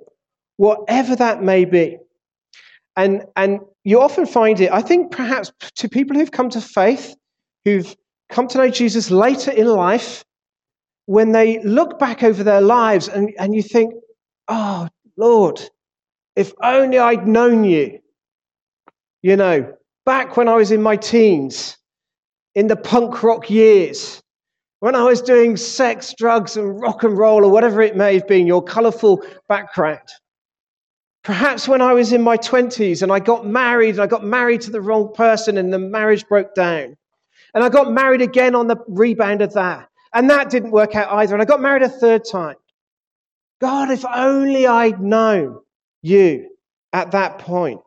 whatever 0.58 1.16
that 1.16 1.42
may 1.42 1.66
be. 1.66 1.98
And, 2.98 3.24
and 3.36 3.60
you 3.84 4.02
often 4.02 4.25
find 4.25 4.60
it, 4.60 4.72
I 4.72 4.82
think 4.82 5.12
perhaps 5.12 5.52
to 5.75 5.90
people 5.90 6.18
who've 6.18 6.32
come 6.32 6.50
to 6.50 6.62
faith, 6.62 7.16
who've 7.66 7.96
come 8.30 8.48
to 8.48 8.58
know 8.58 8.70
Jesus 8.70 9.12
later 9.12 9.52
in 9.52 9.68
life, 9.68 10.24
when 11.06 11.32
they 11.32 11.62
look 11.64 12.00
back 12.00 12.24
over 12.24 12.44
their 12.44 12.62
lives 12.62 13.08
and, 13.08 13.32
and 13.38 13.54
you 13.56 13.62
think, 13.62 13.94
oh, 14.48 14.88
Lord, 15.18 15.62
if 16.36 16.54
only 16.62 16.98
I'd 16.98 17.28
known 17.28 17.64
you. 17.64 18.00
You 19.22 19.36
know, 19.36 19.74
back 20.06 20.38
when 20.38 20.48
I 20.48 20.56
was 20.56 20.72
in 20.72 20.82
my 20.82 20.96
teens, 20.96 21.78
in 22.54 22.68
the 22.68 22.75
punk 22.75 23.24
rock 23.24 23.50
years, 23.50 24.22
when 24.86 24.94
I 24.94 25.01
was 25.01 25.20
doing 25.20 25.58
sex, 25.58 26.13
drugs, 26.15 26.58
and 26.58 26.80
rock 26.80 27.01
and 27.01 27.18
roll, 27.18 27.44
or 27.44 27.51
whatever 27.51 27.82
it 27.82 27.96
may 27.96 28.13
have 28.13 28.27
been, 28.27 28.46
your 28.46 28.62
colorful 28.62 29.25
background. 29.50 30.08
Perhaps 31.24 31.68
when 31.68 31.82
I 31.82 31.92
was 31.94 32.13
in 32.13 32.22
my 32.22 32.38
20s 32.38 33.01
and 33.01 33.12
I 33.12 33.18
got 33.18 33.48
married, 33.48 33.96
and 33.96 34.01
I 34.01 34.06
got 34.06 34.24
married 34.24 34.62
to 34.62 34.70
the 34.70 34.82
wrong 34.82 35.12
person 35.12 35.58
and 35.58 35.74
the 35.74 35.80
marriage 35.80 36.27
broke 36.27 36.54
down. 36.54 36.96
And 37.56 37.63
I 37.63 37.70
got 37.70 37.94
married 37.94 38.22
again 38.22 38.54
on 38.54 38.68
the 38.68 38.77
rebound 38.88 39.42
of 39.42 39.54
that. 39.54 39.89
And 40.13 40.30
that 40.30 40.51
didn't 40.51 40.70
work 40.70 40.96
out 40.96 41.12
either. 41.13 41.34
And 41.34 41.42
I 41.42 41.46
got 41.46 41.62
married 41.62 41.82
a 41.82 41.89
third 41.89 42.22
time. 42.24 42.58
God, 43.62 43.89
if 43.89 44.06
only 44.13 44.68
I'd 44.68 45.01
known 45.01 45.62
you 46.04 46.48
at 46.94 47.10
that 47.10 47.39
point. 47.39 47.82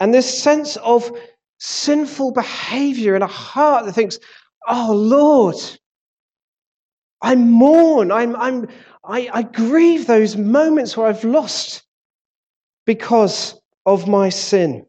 And 0.00 0.12
this 0.12 0.42
sense 0.42 0.76
of 0.76 1.10
sinful 1.56 2.32
behavior 2.32 3.16
in 3.16 3.22
a 3.22 3.26
heart 3.26 3.86
that 3.86 3.94
thinks, 3.94 4.18
oh, 4.68 4.92
Lord, 4.92 5.56
I 7.24 7.34
mourn. 7.34 8.12
I'm, 8.12 8.36
I'm, 8.36 8.68
I, 9.02 9.30
I 9.32 9.42
grieve 9.42 10.06
those 10.06 10.36
moments 10.36 10.96
where 10.96 11.06
I've 11.06 11.24
lost 11.24 11.82
because 12.84 13.58
of 13.86 14.06
my 14.06 14.28
sin. 14.28 14.84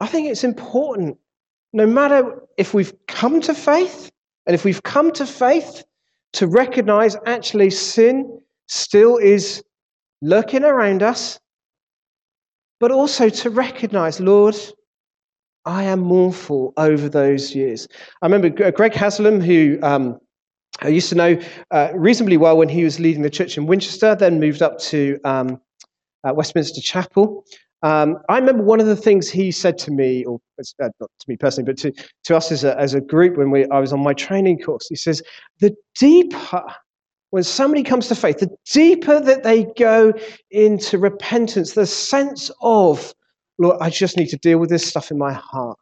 I 0.00 0.08
think 0.08 0.28
it's 0.28 0.42
important, 0.42 1.16
no 1.72 1.86
matter 1.86 2.42
if 2.58 2.74
we've 2.74 2.92
come 3.06 3.40
to 3.42 3.54
faith, 3.54 4.10
and 4.46 4.54
if 4.54 4.64
we've 4.64 4.82
come 4.82 5.12
to 5.12 5.26
faith, 5.26 5.84
to 6.34 6.48
recognize 6.48 7.16
actually 7.24 7.70
sin 7.70 8.40
still 8.66 9.16
is 9.16 9.62
lurking 10.20 10.64
around 10.64 11.02
us, 11.04 11.38
but 12.80 12.90
also 12.90 13.28
to 13.28 13.48
recognize, 13.48 14.18
Lord, 14.18 14.56
I 15.64 15.84
am 15.84 16.00
mournful 16.00 16.72
over 16.76 17.08
those 17.08 17.54
years. 17.54 17.86
I 18.20 18.26
remember 18.26 18.50
Greg 18.72 18.92
Haslam, 18.92 19.40
who 19.40 19.78
um, 19.82 20.18
I 20.80 20.88
used 20.88 21.08
to 21.10 21.14
know 21.14 21.38
uh, 21.70 21.90
reasonably 21.94 22.36
well 22.36 22.56
when 22.56 22.68
he 22.68 22.84
was 22.84 22.98
leading 22.98 23.22
the 23.22 23.30
church 23.30 23.56
in 23.56 23.66
Winchester, 23.66 24.14
then 24.14 24.40
moved 24.40 24.62
up 24.62 24.78
to 24.80 25.18
um, 25.24 25.60
uh, 26.24 26.32
Westminster 26.34 26.80
Chapel. 26.80 27.44
Um, 27.82 28.18
I 28.30 28.38
remember 28.38 28.62
one 28.62 28.80
of 28.80 28.86
the 28.86 28.96
things 28.96 29.28
he 29.28 29.50
said 29.50 29.76
to 29.78 29.90
me, 29.90 30.24
or 30.24 30.40
uh, 30.58 30.88
not 31.00 31.10
to 31.20 31.28
me 31.28 31.36
personally, 31.36 31.70
but 31.70 31.78
to, 31.78 31.92
to 32.24 32.36
us 32.36 32.50
as 32.50 32.64
a, 32.64 32.78
as 32.78 32.94
a 32.94 33.00
group 33.00 33.36
when 33.36 33.50
we, 33.50 33.66
I 33.66 33.78
was 33.78 33.92
on 33.92 34.02
my 34.02 34.14
training 34.14 34.58
course, 34.58 34.88
he 34.88 34.96
says, 34.96 35.22
the 35.60 35.74
deeper, 35.94 36.64
when 37.30 37.42
somebody 37.42 37.82
comes 37.82 38.08
to 38.08 38.14
faith, 38.14 38.38
the 38.38 38.50
deeper 38.72 39.20
that 39.20 39.42
they 39.42 39.66
go 39.76 40.14
into 40.50 40.98
repentance, 40.98 41.74
the 41.74 41.86
sense 41.86 42.50
of, 42.62 43.14
Lord, 43.58 43.76
I 43.80 43.90
just 43.90 44.16
need 44.16 44.28
to 44.30 44.38
deal 44.38 44.58
with 44.58 44.70
this 44.70 44.86
stuff 44.86 45.10
in 45.10 45.18
my 45.18 45.32
heart 45.34 45.78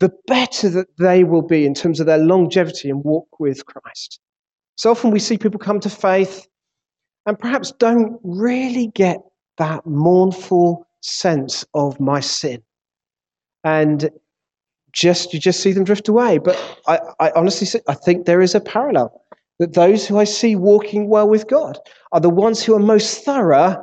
the 0.00 0.12
better 0.26 0.68
that 0.70 0.88
they 0.98 1.24
will 1.24 1.42
be 1.42 1.64
in 1.64 1.74
terms 1.74 2.00
of 2.00 2.06
their 2.06 2.18
longevity 2.18 2.90
and 2.90 3.04
walk 3.04 3.38
with 3.38 3.64
Christ. 3.66 4.18
So 4.76 4.90
often 4.90 5.10
we 5.10 5.18
see 5.18 5.38
people 5.38 5.60
come 5.60 5.78
to 5.80 5.90
faith 5.90 6.46
and 7.26 7.38
perhaps 7.38 7.70
don't 7.72 8.18
really 8.24 8.88
get 8.88 9.18
that 9.58 9.86
mournful 9.86 10.86
sense 11.02 11.64
of 11.74 12.00
my 12.00 12.20
sin. 12.20 12.62
And 13.62 14.10
just 14.92 15.34
you 15.34 15.38
just 15.38 15.60
see 15.60 15.72
them 15.72 15.84
drift 15.84 16.08
away. 16.08 16.38
But 16.38 16.56
I, 16.88 16.98
I 17.20 17.30
honestly 17.36 17.80
I 17.86 17.94
think 17.94 18.24
there 18.24 18.40
is 18.40 18.54
a 18.54 18.60
parallel 18.60 19.22
that 19.58 19.74
those 19.74 20.06
who 20.06 20.18
I 20.18 20.24
see 20.24 20.56
walking 20.56 21.08
well 21.08 21.28
with 21.28 21.46
God 21.46 21.78
are 22.12 22.20
the 22.20 22.30
ones 22.30 22.62
who 22.62 22.74
are 22.74 22.80
most 22.80 23.22
thorough 23.22 23.76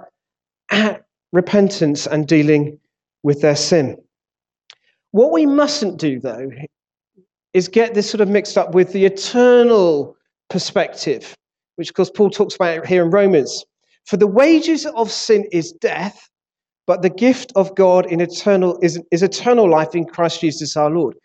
at 0.71 1.05
repentance 1.31 2.07
and 2.07 2.27
dealing 2.27 2.79
with 3.21 3.41
their 3.41 3.55
sin. 3.55 3.97
What 5.11 5.31
we 5.31 5.45
mustn't 5.45 5.97
do, 5.97 6.19
though, 6.19 6.51
is 7.53 7.67
get 7.67 7.93
this 7.93 8.09
sort 8.09 8.21
of 8.21 8.29
mixed 8.29 8.57
up 8.57 8.73
with 8.73 8.93
the 8.93 9.05
eternal 9.05 10.15
perspective, 10.49 11.35
which, 11.75 11.89
of 11.89 11.95
course, 11.95 12.11
Paul 12.13 12.29
talks 12.29 12.55
about 12.55 12.85
here 12.85 13.03
in 13.03 13.11
Romans. 13.11 13.65
For 14.05 14.17
the 14.17 14.27
wages 14.27 14.85
of 14.85 15.11
sin 15.11 15.45
is 15.51 15.71
death, 15.71 16.29
but 16.85 17.01
the 17.01 17.09
gift 17.09 17.51
of 17.55 17.75
God 17.75 18.05
in 18.11 18.21
eternal 18.21 18.79
is, 18.81 19.01
is 19.11 19.23
eternal 19.23 19.69
life 19.69 19.95
in 19.95 20.05
Christ 20.05 20.41
Jesus 20.41 20.77
our 20.77 20.89
Lord. 20.89 21.15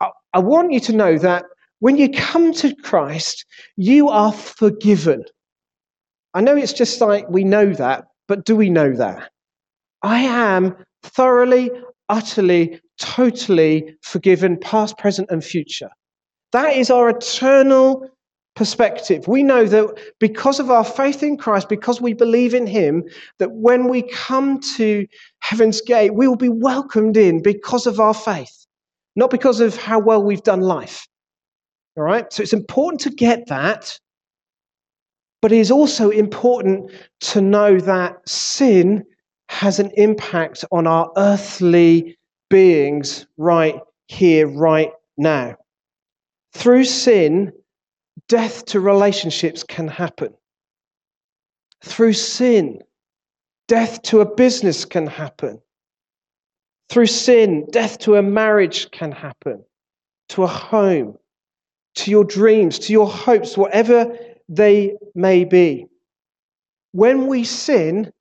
I, 0.00 0.10
I 0.34 0.38
want 0.38 0.72
you 0.72 0.80
to 0.80 0.92
know 0.92 1.18
that 1.18 1.44
when 1.80 1.96
you 1.96 2.08
come 2.10 2.52
to 2.54 2.74
Christ, 2.76 3.44
you 3.76 4.08
are 4.08 4.32
forgiven. 4.32 5.24
I 6.34 6.40
know 6.40 6.56
it's 6.56 6.72
just 6.72 7.00
like 7.00 7.28
we 7.28 7.42
know 7.42 7.72
that, 7.72 8.04
but 8.28 8.44
do 8.44 8.54
we 8.54 8.70
know 8.70 8.92
that? 8.92 9.30
I 10.02 10.20
am 10.20 10.76
thoroughly, 11.02 11.70
utterly, 12.08 12.80
totally 13.02 13.94
forgiven, 14.02 14.58
past, 14.58 14.96
present, 14.98 15.30
and 15.30 15.44
future. 15.44 15.90
That 16.52 16.76
is 16.76 16.90
our 16.90 17.10
eternal 17.10 18.08
perspective. 18.54 19.26
We 19.26 19.42
know 19.42 19.64
that 19.66 19.98
because 20.20 20.60
of 20.60 20.70
our 20.70 20.84
faith 20.84 21.22
in 21.22 21.36
Christ, 21.36 21.68
because 21.68 22.00
we 22.00 22.12
believe 22.12 22.54
in 22.54 22.66
Him, 22.66 23.04
that 23.38 23.52
when 23.52 23.88
we 23.88 24.02
come 24.02 24.60
to 24.76 25.06
heaven's 25.40 25.80
gate, 25.80 26.14
we 26.14 26.28
will 26.28 26.36
be 26.36 26.48
welcomed 26.48 27.16
in 27.16 27.42
because 27.42 27.86
of 27.86 27.98
our 27.98 28.14
faith, 28.14 28.66
not 29.16 29.30
because 29.30 29.60
of 29.60 29.76
how 29.76 29.98
well 29.98 30.22
we've 30.22 30.42
done 30.42 30.60
life. 30.60 31.06
All 31.96 32.04
right? 32.04 32.32
So 32.32 32.42
it's 32.42 32.52
important 32.52 33.00
to 33.02 33.10
get 33.10 33.46
that. 33.48 33.98
But 35.40 35.52
it 35.52 35.58
is 35.58 35.70
also 35.70 36.10
important 36.10 36.92
to 37.20 37.40
know 37.40 37.80
that 37.80 38.28
sin 38.28 39.04
has 39.48 39.80
an 39.80 39.90
impact 39.96 40.64
on 40.70 40.86
our 40.86 41.10
earthly 41.16 42.16
beings 42.52 43.26
right 43.38 43.80
here, 44.08 44.46
right 44.46 44.92
now. 45.16 45.56
Through 46.52 46.84
sin, 46.84 47.50
death 48.28 48.66
to 48.66 48.78
relationships 48.78 49.64
can 49.64 49.88
happen. 49.88 50.34
Through 51.82 52.12
sin, 52.12 52.82
death 53.68 54.02
to 54.02 54.20
a 54.20 54.34
business 54.34 54.84
can 54.84 55.06
happen. 55.06 55.62
Through 56.90 57.06
sin, 57.06 57.66
death 57.70 57.98
to 58.00 58.16
a 58.16 58.22
marriage 58.22 58.90
can 58.90 59.12
happen, 59.12 59.64
to 60.28 60.42
a 60.42 60.46
home, 60.46 61.16
to 61.94 62.10
your 62.10 62.24
dreams, 62.24 62.78
to 62.80 62.92
your 62.92 63.08
hopes, 63.08 63.56
whatever 63.56 64.14
they 64.50 64.94
may 65.14 65.44
be. 65.44 65.86
When 66.92 67.28
we 67.28 67.44
sin, 67.44 68.12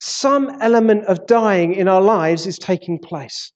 some 0.00 0.48
element 0.62 1.04
of 1.04 1.26
dying 1.26 1.74
in 1.74 1.88
our 1.88 2.00
lives 2.00 2.46
is 2.46 2.58
taking 2.58 2.98
place. 2.98 3.52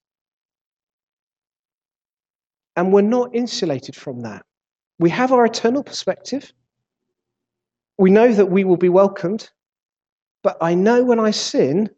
And 2.75 2.93
we're 2.93 3.01
not 3.01 3.35
insulated 3.35 3.95
from 3.95 4.21
that. 4.21 4.43
We 4.99 5.09
have 5.09 5.31
our 5.31 5.45
eternal 5.45 5.83
perspective. 5.83 6.53
We 7.97 8.11
know 8.11 8.31
that 8.31 8.51
we 8.51 8.63
will 8.63 8.77
be 8.77 8.89
welcomed. 8.89 9.49
But 10.43 10.57
I 10.61 10.73
know 10.73 11.03
when 11.03 11.19
I 11.19 11.31
sin, 11.31 11.89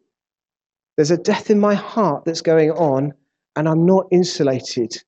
there's 0.96 1.10
a 1.10 1.16
death 1.16 1.50
in 1.50 1.58
my 1.58 1.74
heart 1.74 2.24
that's 2.24 2.42
going 2.42 2.70
on, 2.72 3.12
and 3.56 3.68
I'm 3.68 3.86
not 3.86 4.06
insulated 4.10 5.02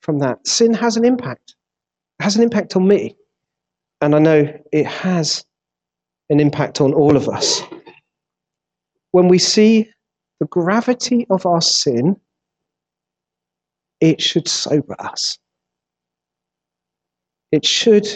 from 0.00 0.18
that. 0.20 0.46
Sin 0.46 0.72
has 0.74 0.96
an 0.96 1.04
impact, 1.04 1.54
it 2.18 2.22
has 2.22 2.36
an 2.36 2.42
impact 2.42 2.76
on 2.76 2.86
me. 2.86 3.16
And 4.00 4.14
I 4.14 4.18
know 4.18 4.58
it 4.72 4.86
has 4.86 5.44
an 6.28 6.40
impact 6.40 6.80
on 6.80 6.92
all 6.92 7.16
of 7.16 7.28
us. 7.28 7.62
When 9.12 9.28
we 9.28 9.38
see 9.38 9.90
the 10.40 10.46
gravity 10.46 11.26
of 11.30 11.46
our 11.46 11.62
sin, 11.62 12.16
it 14.00 14.20
should 14.20 14.48
sober 14.48 14.94
us. 14.98 15.38
It 17.52 17.64
should 17.64 18.06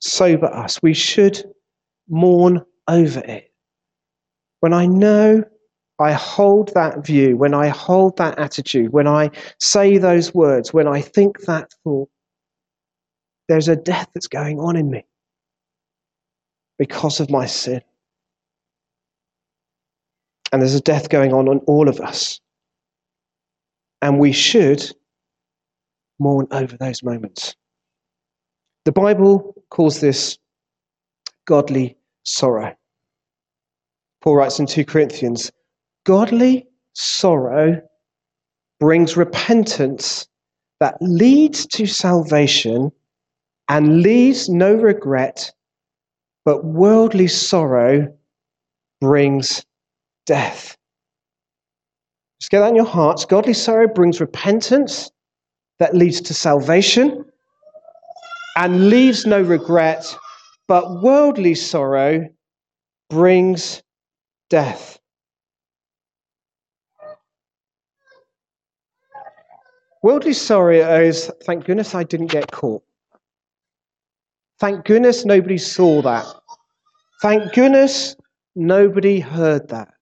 sober 0.00 0.46
us. 0.46 0.82
We 0.82 0.94
should 0.94 1.42
mourn 2.08 2.64
over 2.88 3.20
it. 3.20 3.52
When 4.60 4.72
I 4.72 4.86
know 4.86 5.44
I 5.98 6.12
hold 6.12 6.74
that 6.74 7.04
view, 7.04 7.36
when 7.36 7.54
I 7.54 7.68
hold 7.68 8.16
that 8.16 8.38
attitude, 8.38 8.92
when 8.92 9.06
I 9.06 9.30
say 9.60 9.98
those 9.98 10.34
words, 10.34 10.72
when 10.72 10.88
I 10.88 11.00
think 11.00 11.40
that 11.42 11.72
thought, 11.84 12.08
there's 13.48 13.68
a 13.68 13.76
death 13.76 14.08
that's 14.14 14.26
going 14.26 14.58
on 14.58 14.76
in 14.76 14.90
me 14.90 15.04
because 16.78 17.20
of 17.20 17.30
my 17.30 17.46
sin. 17.46 17.82
And 20.52 20.62
there's 20.62 20.74
a 20.74 20.80
death 20.80 21.08
going 21.08 21.32
on 21.32 21.48
on 21.48 21.58
all 21.66 21.88
of 21.88 22.00
us. 22.00 22.40
And 24.04 24.18
we 24.18 24.32
should 24.32 24.84
mourn 26.18 26.46
over 26.50 26.76
those 26.76 27.02
moments. 27.02 27.56
The 28.84 28.92
Bible 28.92 29.54
calls 29.70 30.00
this 30.00 30.36
godly 31.46 31.96
sorrow. 32.22 32.76
Paul 34.20 34.36
writes 34.36 34.58
in 34.58 34.66
2 34.66 34.84
Corinthians 34.84 35.50
Godly 36.04 36.66
sorrow 36.92 37.80
brings 38.78 39.16
repentance 39.16 40.28
that 40.80 40.98
leads 41.00 41.64
to 41.68 41.86
salvation 41.86 42.92
and 43.70 44.02
leaves 44.02 44.50
no 44.50 44.74
regret, 44.74 45.50
but 46.44 46.62
worldly 46.62 47.28
sorrow 47.28 48.14
brings 49.00 49.64
death. 50.26 50.76
Just 52.44 52.50
get 52.50 52.60
that 52.60 52.68
in 52.68 52.76
your 52.76 52.84
hearts. 52.84 53.24
Godly 53.24 53.54
sorrow 53.54 53.88
brings 53.88 54.20
repentance 54.20 55.10
that 55.78 55.94
leads 55.94 56.20
to 56.20 56.34
salvation 56.34 57.24
and 58.58 58.90
leaves 58.90 59.24
no 59.24 59.40
regret, 59.40 60.04
but 60.68 61.00
worldly 61.02 61.54
sorrow 61.54 62.28
brings 63.08 63.82
death. 64.50 64.98
Worldly 70.02 70.34
sorrow 70.34 71.00
is, 71.00 71.30
thank 71.46 71.64
goodness 71.64 71.94
I 71.94 72.04
didn't 72.04 72.26
get 72.26 72.52
caught. 72.52 72.82
Thank 74.60 74.84
goodness 74.84 75.24
nobody 75.24 75.56
saw 75.56 76.02
that. 76.02 76.26
Thank 77.22 77.54
goodness 77.54 78.16
nobody 78.54 79.18
heard 79.18 79.66
that. 79.70 79.94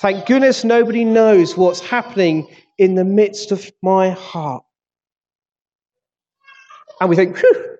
Thank 0.00 0.26
goodness 0.26 0.62
nobody 0.62 1.04
knows 1.04 1.56
what's 1.56 1.80
happening 1.80 2.46
in 2.78 2.94
the 2.94 3.04
midst 3.04 3.50
of 3.50 3.68
my 3.82 4.10
heart. 4.10 4.62
And 7.00 7.10
we 7.10 7.16
think, 7.16 7.36
whew, 7.36 7.76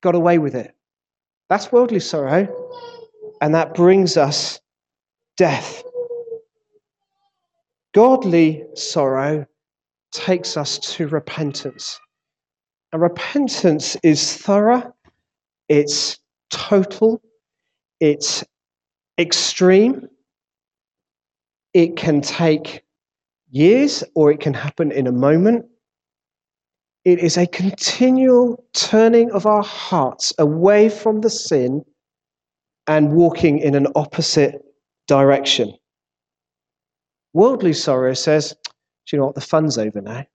got 0.00 0.16
away 0.16 0.38
with 0.38 0.56
it. 0.56 0.74
That's 1.48 1.70
worldly 1.70 2.00
sorrow. 2.00 2.48
And 3.40 3.54
that 3.54 3.74
brings 3.74 4.16
us 4.16 4.60
death. 5.36 5.82
Godly 7.94 8.64
sorrow 8.74 9.46
takes 10.12 10.56
us 10.56 10.78
to 10.78 11.06
repentance. 11.08 12.00
And 12.92 13.00
repentance 13.00 13.96
is 14.02 14.36
thorough, 14.36 14.92
it's 15.68 16.18
total, 16.50 17.22
it's 18.00 18.44
extreme. 19.18 20.08
It 21.72 21.96
can 21.96 22.20
take 22.20 22.82
years 23.50 24.04
or 24.14 24.30
it 24.30 24.40
can 24.40 24.54
happen 24.54 24.90
in 24.92 25.06
a 25.06 25.12
moment. 25.12 25.66
It 27.04 27.18
is 27.18 27.36
a 27.36 27.46
continual 27.46 28.64
turning 28.72 29.30
of 29.32 29.46
our 29.46 29.62
hearts 29.62 30.32
away 30.38 30.88
from 30.88 31.20
the 31.22 31.30
sin 31.30 31.84
and 32.86 33.12
walking 33.12 33.58
in 33.58 33.74
an 33.74 33.86
opposite 33.94 34.62
direction. 35.06 35.74
Worldly 37.32 37.72
sorrow 37.72 38.14
says, 38.14 38.54
Do 39.06 39.16
you 39.16 39.18
know 39.18 39.26
what? 39.26 39.34
The 39.34 39.40
fun's 39.40 39.78
over 39.78 40.00
now. 40.00 40.26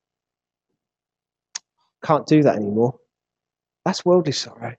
Can't 2.04 2.26
do 2.26 2.44
that 2.44 2.56
anymore. 2.56 2.98
That's 3.84 4.06
worldly 4.06 4.32
sorrow. 4.32 4.74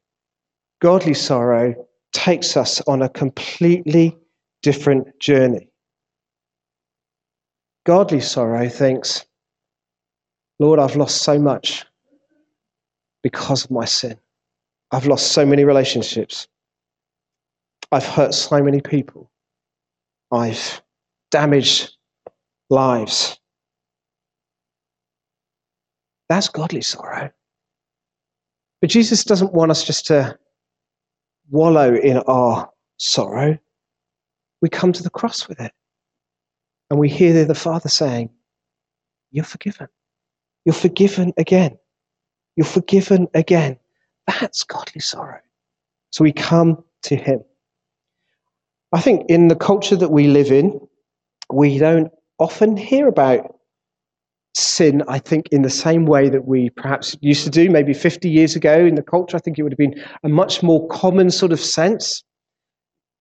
Godly 0.80 1.14
sorrow 1.14 1.74
takes 2.12 2.56
us 2.56 2.80
on 2.82 3.02
a 3.02 3.08
completely 3.08 4.16
different 4.62 5.18
journey. 5.20 5.68
Godly 7.86 8.20
sorrow 8.20 8.68
thinks, 8.68 9.24
Lord, 10.58 10.80
I've 10.80 10.96
lost 10.96 11.22
so 11.22 11.38
much 11.38 11.86
because 13.22 13.64
of 13.64 13.70
my 13.70 13.84
sin. 13.84 14.18
I've 14.90 15.06
lost 15.06 15.30
so 15.30 15.46
many 15.46 15.62
relationships. 15.62 16.48
I've 17.92 18.04
hurt 18.04 18.34
so 18.34 18.60
many 18.60 18.80
people. 18.80 19.30
I've 20.32 20.82
damaged 21.30 21.92
lives. 22.70 23.38
That's 26.28 26.48
godly 26.48 26.82
sorrow. 26.82 27.30
But 28.80 28.90
Jesus 28.90 29.22
doesn't 29.22 29.52
want 29.52 29.70
us 29.70 29.84
just 29.84 30.06
to 30.06 30.36
wallow 31.50 31.94
in 31.94 32.18
our 32.26 32.68
sorrow. 32.96 33.56
We 34.60 34.70
come 34.70 34.92
to 34.92 35.04
the 35.04 35.10
cross 35.10 35.46
with 35.46 35.60
it. 35.60 35.70
And 36.90 36.98
we 36.98 37.08
hear 37.08 37.44
the 37.44 37.54
Father 37.54 37.88
saying, 37.88 38.30
You're 39.30 39.44
forgiven. 39.44 39.88
You're 40.64 40.74
forgiven 40.74 41.32
again. 41.36 41.78
You're 42.56 42.66
forgiven 42.66 43.28
again. 43.34 43.78
That's 44.26 44.64
godly 44.64 45.00
sorrow. 45.00 45.40
So 46.10 46.24
we 46.24 46.32
come 46.32 46.82
to 47.02 47.16
Him. 47.16 47.40
I 48.92 49.00
think 49.00 49.28
in 49.28 49.48
the 49.48 49.56
culture 49.56 49.96
that 49.96 50.10
we 50.10 50.28
live 50.28 50.50
in, 50.50 50.80
we 51.52 51.78
don't 51.78 52.10
often 52.38 52.76
hear 52.76 53.08
about 53.08 53.56
sin, 54.54 55.02
I 55.06 55.18
think, 55.18 55.48
in 55.50 55.62
the 55.62 55.70
same 55.70 56.06
way 56.06 56.28
that 56.28 56.46
we 56.46 56.70
perhaps 56.70 57.16
used 57.20 57.44
to 57.44 57.50
do 57.50 57.68
maybe 57.68 57.92
50 57.92 58.28
years 58.28 58.56
ago 58.56 58.78
in 58.78 58.94
the 58.94 59.02
culture. 59.02 59.36
I 59.36 59.40
think 59.40 59.58
it 59.58 59.62
would 59.62 59.72
have 59.72 59.78
been 59.78 60.02
a 60.24 60.28
much 60.28 60.62
more 60.62 60.86
common 60.88 61.30
sort 61.30 61.52
of 61.52 61.60
sense. 61.60 62.24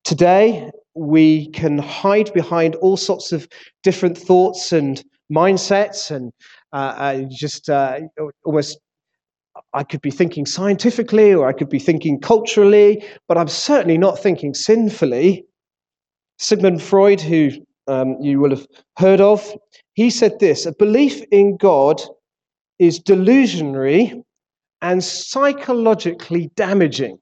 Today, 0.05 0.69
we 0.93 1.47
can 1.49 1.79
hide 1.79 2.31
behind 2.31 2.75
all 2.75 2.95
sorts 2.95 3.31
of 3.31 3.47
different 3.81 4.15
thoughts 4.15 4.71
and 4.71 5.03
mindsets 5.33 6.11
and 6.11 6.31
uh, 6.73 6.93
uh, 6.97 7.21
just 7.29 7.69
uh, 7.69 8.01
almost 8.45 8.79
I 9.73 9.83
could 9.83 10.01
be 10.01 10.11
thinking 10.11 10.45
scientifically 10.45 11.33
or 11.33 11.47
I 11.47 11.53
could 11.53 11.69
be 11.69 11.79
thinking 11.79 12.19
culturally, 12.19 13.03
but 13.27 13.37
I'm 13.37 13.47
certainly 13.47 13.97
not 13.97 14.19
thinking 14.19 14.53
sinfully. 14.53 15.43
Sigmund 16.37 16.83
Freud, 16.83 17.19
who 17.19 17.51
um, 17.87 18.17
you 18.21 18.39
will 18.39 18.51
have 18.51 18.67
heard 18.97 19.21
of, 19.21 19.57
he 19.93 20.11
said 20.11 20.39
this 20.39 20.67
a 20.67 20.71
belief 20.73 21.23
in 21.31 21.57
God 21.57 22.01
is 22.77 22.99
delusionary 22.99 24.23
and 24.81 25.03
psychologically 25.03 26.51
damaging. 26.55 27.17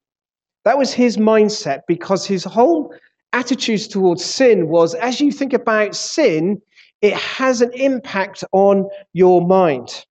That 0.66 0.78
was 0.78 0.94
his 0.94 1.18
mindset 1.18 1.82
because 1.88 2.26
his 2.26 2.44
whole 2.44 2.94
attitudes 3.34 3.88
towards 3.88 4.24
sin 4.24 4.70
was 4.70 4.96
as 4.96 5.20
you 5.20 5.32
think 5.32 5.54
about 5.54 5.96
sin, 5.96 6.62
it 7.02 7.14
has 7.14 7.62
an 7.62 7.72
impact 7.74 8.44
on 8.52 8.88
your 9.12 9.46
mind. 9.46 10.06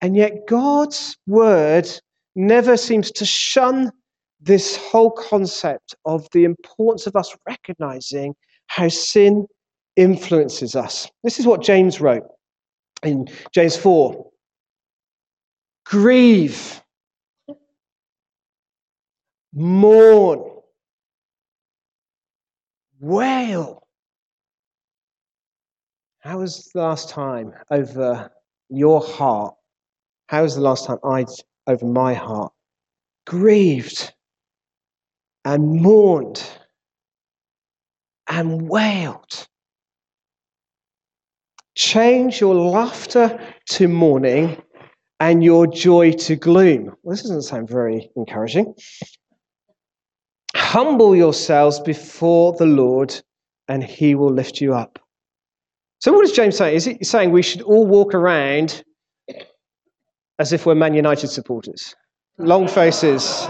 And 0.00 0.16
yet, 0.16 0.46
God's 0.46 1.16
word 1.26 1.88
never 2.36 2.76
seems 2.76 3.10
to 3.12 3.24
shun 3.24 3.90
this 4.40 4.76
whole 4.76 5.10
concept 5.10 5.94
of 6.04 6.28
the 6.32 6.44
importance 6.44 7.06
of 7.08 7.16
us 7.16 7.34
recognizing 7.48 8.34
how 8.68 8.88
sin 8.88 9.46
influences 9.96 10.76
us. 10.76 11.10
This 11.24 11.40
is 11.40 11.46
what 11.46 11.62
James 11.62 12.00
wrote 12.00 12.26
in 13.02 13.28
James 13.52 13.76
4 13.76 14.24
Grieve, 15.84 16.82
mourn, 19.52 20.42
wail. 23.00 23.86
How 26.20 26.40
was 26.40 26.70
the 26.74 26.80
last 26.80 27.08
time 27.10 27.52
over 27.70 28.30
your 28.68 29.00
heart? 29.00 29.54
How 30.26 30.42
was 30.42 30.54
the 30.56 30.60
last 30.60 30.86
time 30.86 30.98
I 31.04 31.24
over 31.66 31.86
my 31.86 32.14
heart 32.14 32.52
grieved 33.26 34.12
and 35.44 35.80
mourned 35.80 36.42
and 38.28 38.68
wailed? 38.68 39.48
Change 41.74 42.40
your 42.40 42.54
laughter 42.54 43.38
to 43.70 43.88
mourning 43.88 44.60
and 45.20 45.42
your 45.42 45.66
joy 45.66 46.12
to 46.12 46.36
gloom. 46.36 46.96
Well, 47.02 47.14
this 47.14 47.22
doesn't 47.22 47.42
sound 47.42 47.68
very 47.68 48.10
encouraging. 48.16 48.74
Humble 50.54 51.14
yourselves 51.14 51.80
before 51.80 52.52
the 52.54 52.66
Lord, 52.66 53.14
and 53.68 53.82
he 53.82 54.14
will 54.14 54.32
lift 54.32 54.60
you 54.60 54.74
up. 54.74 54.98
So, 56.00 56.12
what 56.12 56.24
is 56.24 56.32
James 56.32 56.56
saying? 56.56 56.76
Is 56.76 56.84
he 56.84 56.98
saying 57.02 57.32
we 57.32 57.42
should 57.42 57.62
all 57.62 57.86
walk 57.86 58.14
around 58.14 58.84
as 60.38 60.52
if 60.52 60.64
we're 60.64 60.74
Man 60.74 60.94
United 60.94 61.28
supporters? 61.28 61.94
Long 62.38 62.68
faces. 62.68 63.46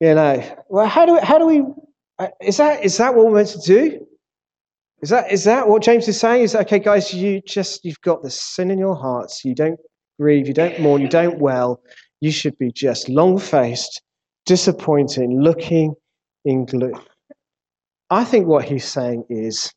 You 0.00 0.16
know, 0.16 0.56
well, 0.68 0.86
how 0.86 1.06
do, 1.06 1.14
we, 1.14 1.20
how 1.20 1.38
do 1.38 1.46
we 1.46 1.62
uh, 2.18 2.28
is 2.40 2.56
that 2.56 2.84
is 2.84 2.96
that 2.96 3.14
what 3.14 3.26
we're 3.26 3.36
meant 3.36 3.48
to 3.48 3.60
do? 3.60 4.06
Is 5.00 5.10
that 5.10 5.30
is 5.32 5.44
that 5.44 5.68
what 5.68 5.82
James 5.82 6.06
is 6.08 6.18
saying? 6.18 6.42
Is 6.42 6.52
that 6.52 6.62
okay, 6.62 6.78
guys? 6.78 7.12
You 7.12 7.40
just 7.46 7.84
you've 7.84 8.00
got 8.00 8.22
the 8.22 8.30
sin 8.30 8.70
in 8.70 8.78
your 8.78 8.94
hearts. 8.94 9.44
You 9.44 9.54
don't 9.54 9.78
grieve. 10.22 10.46
You 10.46 10.54
don't 10.54 10.78
mourn. 10.80 11.02
You 11.02 11.08
don't 11.08 11.38
well. 11.38 11.80
You 12.20 12.30
should 12.30 12.56
be 12.56 12.70
just 12.70 13.08
long 13.08 13.38
faced, 13.38 14.00
disappointing, 14.46 15.40
looking 15.40 15.94
in 16.44 16.64
gloom. 16.64 17.00
I 18.10 18.24
think 18.24 18.46
what 18.46 18.64
he's 18.64 18.84
saying 18.84 19.24
is 19.28 19.72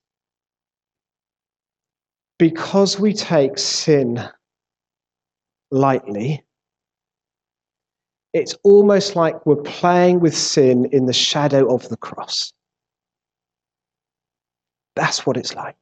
because 2.38 2.99
we 2.99 3.13
take 3.13 3.58
sin 3.58 4.29
lightly, 5.71 6.43
it's 8.34 8.55
almost 8.63 9.15
like 9.15 9.45
we're 9.45 9.55
playing 9.55 10.19
with 10.19 10.38
sin 10.38 10.86
in 10.91 11.05
the 11.05 11.13
shadow 11.13 11.73
of 11.73 11.89
the 11.89 11.97
cross. 11.97 12.53
That's 14.95 15.25
what 15.25 15.38
it's 15.38 15.55
like. 15.55 15.75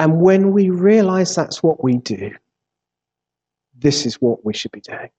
And 0.00 0.22
when 0.22 0.52
we 0.52 0.70
realize 0.70 1.34
that's 1.34 1.62
what 1.62 1.84
we 1.84 1.98
do, 1.98 2.32
this 3.78 4.06
is 4.06 4.14
what 4.14 4.42
we 4.46 4.54
should 4.54 4.72
be 4.72 4.80
doing. 4.80 5.10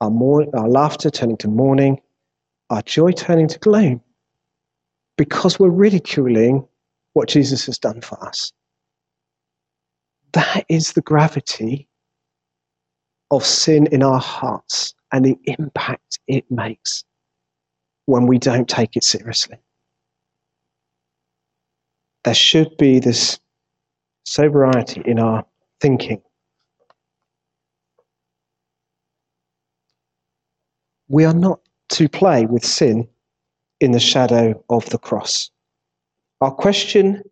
Our, 0.00 0.10
more, 0.10 0.46
our 0.54 0.68
laughter 0.68 1.10
turning 1.10 1.36
to 1.38 1.48
mourning, 1.48 2.00
our 2.70 2.80
joy 2.82 3.10
turning 3.10 3.48
to 3.48 3.58
gloom, 3.58 4.02
because 5.18 5.58
we're 5.58 5.68
ridiculing 5.68 6.64
what 7.14 7.28
Jesus 7.28 7.66
has 7.66 7.76
done 7.76 8.00
for 8.00 8.24
us. 8.24 8.52
That 10.32 10.64
is 10.68 10.92
the 10.92 11.02
gravity 11.02 11.88
of 13.32 13.44
sin 13.44 13.88
in 13.88 14.04
our 14.04 14.20
hearts 14.20 14.94
and 15.10 15.24
the 15.24 15.36
impact 15.58 16.20
it 16.28 16.48
makes 16.52 17.02
when 18.06 18.28
we 18.28 18.38
don't 18.38 18.68
take 18.68 18.94
it 18.94 19.02
seriously. 19.02 19.58
There 22.24 22.34
should 22.34 22.76
be 22.76 22.98
this 22.98 23.40
sobriety 24.24 25.02
in 25.04 25.18
our 25.18 25.44
thinking. 25.80 26.22
We 31.08 31.24
are 31.24 31.34
not 31.34 31.60
to 31.90 32.08
play 32.08 32.46
with 32.46 32.64
sin 32.64 33.08
in 33.80 33.92
the 33.92 34.00
shadow 34.00 34.62
of 34.70 34.88
the 34.90 34.98
cross. 34.98 35.50
Our 36.40 36.52
question 36.52 37.22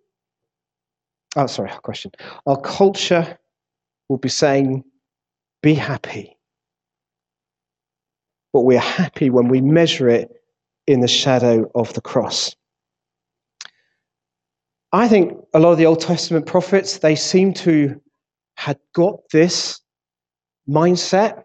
oh, 1.36 1.46
sorry, 1.46 1.70
our 1.70 1.80
question. 1.80 2.12
Our 2.46 2.60
culture 2.60 3.38
will 4.08 4.18
be 4.18 4.28
saying, 4.28 4.84
be 5.62 5.74
happy. 5.74 6.36
But 8.52 8.62
we're 8.62 8.80
happy 8.80 9.30
when 9.30 9.48
we 9.48 9.60
measure 9.60 10.08
it 10.08 10.30
in 10.86 11.00
the 11.00 11.08
shadow 11.08 11.70
of 11.74 11.92
the 11.94 12.00
cross. 12.00 12.56
I 14.92 15.06
think 15.06 15.32
a 15.54 15.60
lot 15.60 15.72
of 15.72 15.78
the 15.78 15.86
Old 15.86 16.00
Testament 16.00 16.46
prophets, 16.46 16.98
they 16.98 17.14
seem 17.14 17.54
to 17.54 18.00
had 18.56 18.78
got 18.94 19.20
this 19.32 19.80
mindset 20.68 21.42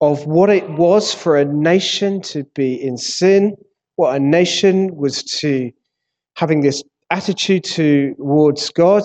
of 0.00 0.26
what 0.26 0.50
it 0.50 0.68
was 0.70 1.14
for 1.14 1.36
a 1.36 1.44
nation 1.44 2.20
to 2.20 2.44
be 2.54 2.74
in 2.74 2.98
sin, 2.98 3.56
what 3.94 4.14
a 4.14 4.18
nation 4.18 4.94
was 4.96 5.22
to 5.22 5.70
having 6.34 6.60
this 6.60 6.82
attitude 7.10 7.64
towards 7.64 8.68
God. 8.70 9.04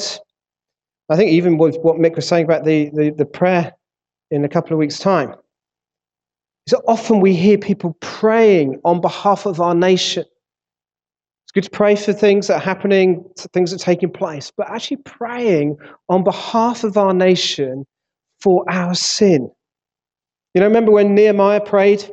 I 1.09 1.15
think 1.15 1.31
even 1.31 1.57
with 1.57 1.77
what 1.81 1.97
Mick 1.97 2.15
was 2.15 2.27
saying 2.27 2.45
about 2.45 2.65
the, 2.65 2.89
the, 2.93 3.13
the 3.17 3.25
prayer 3.25 3.73
in 4.31 4.43
a 4.43 4.49
couple 4.49 4.73
of 4.73 4.79
weeks' 4.79 4.99
time. 4.99 5.35
So 6.67 6.81
often 6.87 7.21
we 7.21 7.33
hear 7.35 7.57
people 7.57 7.97
praying 8.01 8.79
on 8.83 9.01
behalf 9.01 9.45
of 9.45 9.61
our 9.61 9.75
nation. 9.75 10.25
It's 11.51 11.67
good 11.67 11.69
to 11.69 11.77
pray 11.77 11.97
for 11.97 12.13
things 12.13 12.47
that 12.47 12.55
are 12.55 12.59
happening, 12.59 13.25
things 13.51 13.71
that 13.71 13.81
are 13.81 13.83
taking 13.83 14.09
place, 14.09 14.53
but 14.55 14.69
actually 14.69 14.97
praying 15.03 15.75
on 16.07 16.23
behalf 16.23 16.85
of 16.85 16.97
our 16.97 17.13
nation 17.13 17.85
for 18.39 18.63
our 18.69 18.95
sin. 18.95 19.51
You 20.53 20.61
know, 20.61 20.67
remember 20.67 20.93
when 20.93 21.13
Nehemiah 21.13 21.59
prayed 21.59 22.09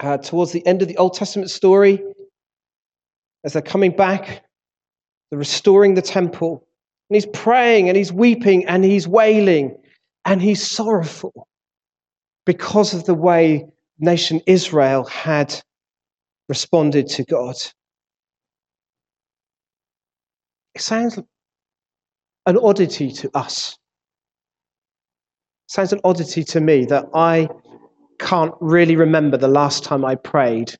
uh, 0.00 0.18
towards 0.18 0.50
the 0.50 0.66
end 0.66 0.82
of 0.82 0.88
the 0.88 0.96
Old 0.96 1.14
Testament 1.14 1.50
story 1.50 2.02
as 3.44 3.52
they're 3.52 3.62
coming 3.62 3.94
back 3.94 4.42
the 5.30 5.38
restoring 5.38 5.94
the 5.94 6.02
temple. 6.02 6.66
And 7.10 7.14
he's 7.14 7.26
praying 7.26 7.88
and 7.88 7.96
he's 7.96 8.12
weeping 8.12 8.66
and 8.66 8.84
he's 8.84 9.06
wailing 9.06 9.76
and 10.24 10.42
he's 10.42 10.68
sorrowful 10.68 11.46
because 12.44 12.92
of 12.92 13.04
the 13.04 13.14
way 13.14 13.66
nation 14.00 14.40
Israel 14.48 15.04
had 15.04 15.54
responded 16.48 17.06
to 17.10 17.22
God. 17.22 17.54
It 20.74 20.82
sounds 20.82 21.18
an 22.46 22.58
oddity 22.58 23.12
to 23.12 23.30
us. 23.36 23.78
It 25.66 25.72
sounds 25.72 25.92
an 25.92 26.00
oddity 26.04 26.44
to 26.44 26.60
me 26.60 26.84
that 26.86 27.08
I 27.14 27.48
can't 28.18 28.54
really 28.60 28.96
remember 28.96 29.36
the 29.36 29.48
last 29.48 29.84
time 29.84 30.04
I 30.04 30.14
prayed 30.14 30.74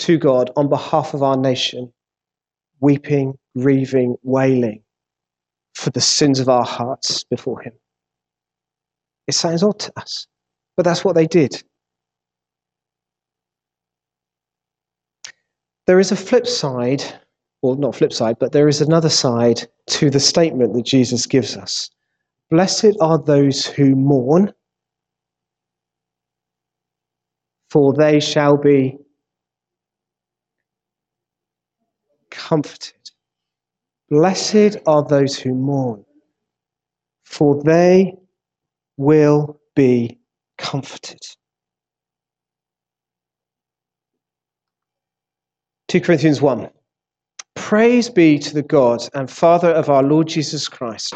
to 0.00 0.18
God 0.18 0.50
on 0.56 0.68
behalf 0.68 1.14
of 1.14 1.22
our 1.22 1.36
nation, 1.36 1.92
weeping, 2.80 3.38
grieving, 3.56 4.16
wailing 4.22 4.82
for 5.74 5.90
the 5.90 6.00
sins 6.00 6.40
of 6.40 6.48
our 6.48 6.64
hearts 6.64 7.24
before 7.24 7.60
Him. 7.62 7.72
It 9.28 9.34
sounds 9.34 9.62
odd 9.62 9.78
to 9.80 9.92
us, 9.96 10.26
but 10.76 10.84
that's 10.84 11.04
what 11.04 11.14
they 11.14 11.26
did. 11.26 11.62
There 15.86 16.00
is 16.00 16.12
a 16.12 16.16
flip 16.16 16.46
side, 16.46 17.02
well, 17.62 17.76
not 17.76 17.94
flip 17.94 18.12
side, 18.12 18.38
but 18.40 18.52
there 18.52 18.68
is 18.68 18.80
another 18.80 19.08
side 19.08 19.62
to 19.86 20.10
the 20.10 20.20
statement 20.20 20.74
that 20.74 20.84
Jesus 20.84 21.26
gives 21.26 21.56
us. 21.56 21.90
Blessed 22.50 22.96
are 23.00 23.22
those 23.22 23.64
who 23.64 23.94
mourn, 23.94 24.52
for 27.70 27.94
they 27.94 28.18
shall 28.18 28.56
be 28.56 28.98
comforted. 32.30 33.10
Blessed 34.10 34.76
are 34.86 35.04
those 35.04 35.38
who 35.38 35.54
mourn, 35.54 36.04
for 37.24 37.62
they 37.62 38.12
will 38.96 39.60
be 39.74 40.18
comforted. 40.58 41.20
2 45.88 46.00
Corinthians 46.00 46.42
1. 46.42 46.68
Praise 47.62 48.10
be 48.10 48.38
to 48.40 48.52
the 48.52 48.62
God 48.62 49.08
and 49.14 49.30
Father 49.30 49.70
of 49.70 49.88
our 49.88 50.02
Lord 50.02 50.26
Jesus 50.26 50.68
Christ, 50.68 51.14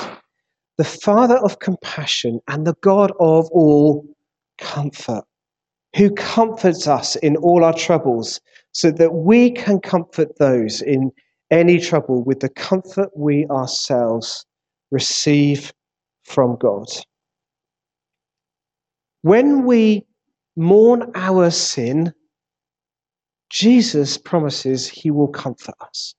the 0.79 0.85
Father 0.85 1.37
of 1.39 1.59
compassion 1.59 2.41
and 2.49 2.67
the 2.67 2.77
God 2.81 3.11
of 3.21 3.51
all 3.51 4.07
comfort, 4.57 5.25
who 5.97 6.09
comforts 6.15 6.87
us 6.87 7.17
in 7.17 7.37
all 7.37 7.63
our 7.63 7.75
troubles, 7.75 8.41
so 8.73 8.91
that 8.93 9.13
we 9.13 9.51
can 9.51 9.81
comfort 9.81 10.39
those 10.39 10.81
in 10.81 11.11
any 11.51 11.79
trouble 11.79 12.23
with 12.23 12.41
the 12.41 12.49
comfort 12.49 13.11
we 13.15 13.45
ourselves 13.49 14.47
receive 14.91 15.75
from 16.25 16.57
God. 16.57 16.87
When 19.23 19.67
we 19.67 20.07
mourn 20.57 21.11
our 21.17 21.51
sin, 21.51 22.15
Jesus 23.51 24.17
promises 24.17 24.89
he 24.89 25.11
will 25.11 25.29
comfort 25.29 25.75
us. 25.83 26.15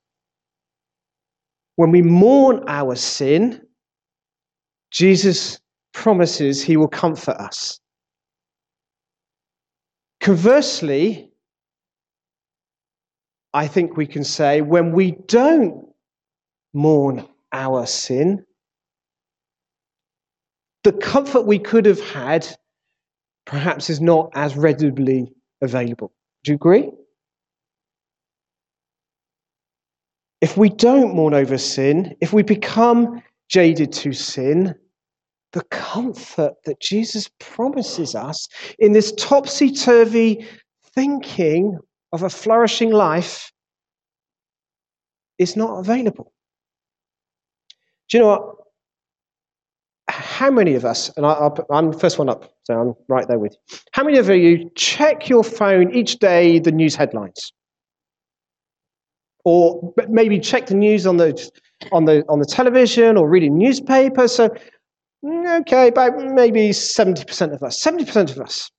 When 1.78 1.92
we 1.92 2.02
mourn 2.02 2.64
our 2.66 2.96
sin, 2.96 3.62
Jesus 4.90 5.60
promises 5.94 6.60
he 6.60 6.76
will 6.76 6.88
comfort 6.88 7.36
us. 7.36 7.78
Conversely, 10.20 11.30
I 13.54 13.68
think 13.68 13.96
we 13.96 14.08
can 14.08 14.24
say 14.24 14.60
when 14.60 14.90
we 14.90 15.12
don't 15.28 15.86
mourn 16.74 17.28
our 17.52 17.86
sin, 17.86 18.44
the 20.82 20.90
comfort 20.90 21.42
we 21.42 21.60
could 21.60 21.86
have 21.86 22.00
had 22.00 22.44
perhaps 23.46 23.88
is 23.88 24.00
not 24.00 24.32
as 24.34 24.56
readily 24.56 25.32
available. 25.62 26.10
Do 26.42 26.50
you 26.50 26.56
agree? 26.56 26.90
If 30.40 30.56
we 30.56 30.68
don't 30.68 31.14
mourn 31.14 31.34
over 31.34 31.58
sin, 31.58 32.16
if 32.20 32.32
we 32.32 32.42
become 32.42 33.22
jaded 33.48 33.92
to 33.92 34.12
sin, 34.12 34.74
the 35.52 35.62
comfort 35.64 36.54
that 36.64 36.80
Jesus 36.80 37.30
promises 37.40 38.14
us 38.14 38.46
in 38.78 38.92
this 38.92 39.12
topsy 39.12 39.70
turvy 39.70 40.46
thinking 40.94 41.78
of 42.12 42.22
a 42.22 42.30
flourishing 42.30 42.90
life 42.90 43.50
is 45.38 45.56
not 45.56 45.78
available. 45.78 46.32
Do 48.08 48.18
you 48.18 48.22
know 48.22 48.28
what? 48.28 48.54
How 50.10 50.50
many 50.50 50.74
of 50.74 50.84
us, 50.84 51.10
and 51.16 51.26
I, 51.26 51.50
am 51.70 51.90
the 51.90 51.98
first 51.98 52.18
one 52.18 52.30
up, 52.30 52.50
so 52.64 52.74
I'm 52.74 52.94
right 53.08 53.28
there 53.28 53.38
with 53.38 53.52
you. 53.52 53.78
How 53.92 54.04
many 54.04 54.18
of 54.18 54.28
you 54.30 54.70
check 54.74 55.28
your 55.28 55.44
phone 55.44 55.94
each 55.94 56.18
day, 56.18 56.58
the 56.58 56.72
news 56.72 56.96
headlines? 56.96 57.52
Or 59.48 59.94
maybe 60.08 60.38
check 60.38 60.66
the 60.66 60.74
news 60.74 61.06
on 61.06 61.16
the 61.16 61.50
on 61.90 62.04
the 62.04 62.22
on 62.28 62.38
the 62.38 62.44
television 62.44 63.16
or 63.16 63.26
reading 63.26 63.56
newspapers. 63.56 64.34
So 64.34 64.54
okay, 65.24 65.88
about 65.88 66.18
maybe 66.18 66.72
seventy 66.72 67.24
percent 67.24 67.54
of 67.54 67.62
us. 67.62 67.80
Seventy 67.80 68.04
percent 68.04 68.30
of 68.30 68.40
us. 68.40 68.70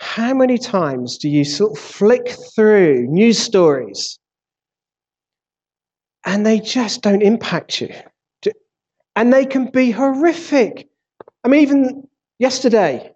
How 0.00 0.34
many 0.34 0.58
times 0.58 1.16
do 1.16 1.28
you 1.28 1.44
sort 1.44 1.78
of 1.78 1.78
flick 1.78 2.30
through 2.56 3.06
news 3.06 3.38
stories 3.38 4.18
and 6.26 6.44
they 6.44 6.58
just 6.58 7.02
don't 7.02 7.22
impact 7.22 7.80
you? 7.80 7.94
And 9.14 9.32
they 9.32 9.46
can 9.46 9.66
be 9.66 9.92
horrific. 9.92 10.88
I 11.44 11.48
mean, 11.48 11.60
even 11.60 12.08
yesterday, 12.40 13.12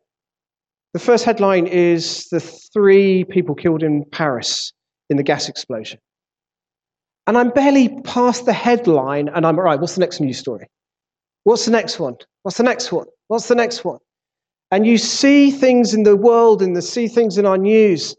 the 0.93 1.01
first 1.01 1.25
headline 1.25 1.67
is 1.67 2.29
the 2.29 2.39
three 2.39 3.25
people 3.25 3.55
killed 3.57 3.83
in 3.83 4.05
Paris 4.13 4.73
in 5.11 5.17
the 5.17 5.25
gas 5.25 5.49
explosion. 5.49 5.99
And 7.27 7.37
I'm 7.37 7.51
barely 7.51 7.89
past 8.03 8.47
the 8.47 8.53
headline, 8.53 9.29
and 9.29 9.45
I'm 9.45 9.59
right. 9.59 9.81
What's 9.81 9.95
the 9.95 10.01
next 10.01 10.21
news 10.21 10.39
story? 10.39 10.67
What's 11.45 11.65
the 11.65 11.71
next 11.71 11.99
one? 11.99 12.17
What's 12.43 12.57
the 12.57 12.63
next 12.63 12.93
one? 12.93 13.07
What's 13.29 13.49
the 13.49 13.55
next 13.55 13.85
one? 13.85 13.99
And 14.71 14.87
you 14.87 14.99
see 14.99 15.51
things 15.51 15.95
in 15.95 16.03
the 16.03 16.17
world 16.17 16.61
and 16.61 16.75
you 16.75 16.81
see 16.81 17.09
things 17.09 17.39
in 17.39 17.47
our 17.47 17.59
news, 17.59 18.17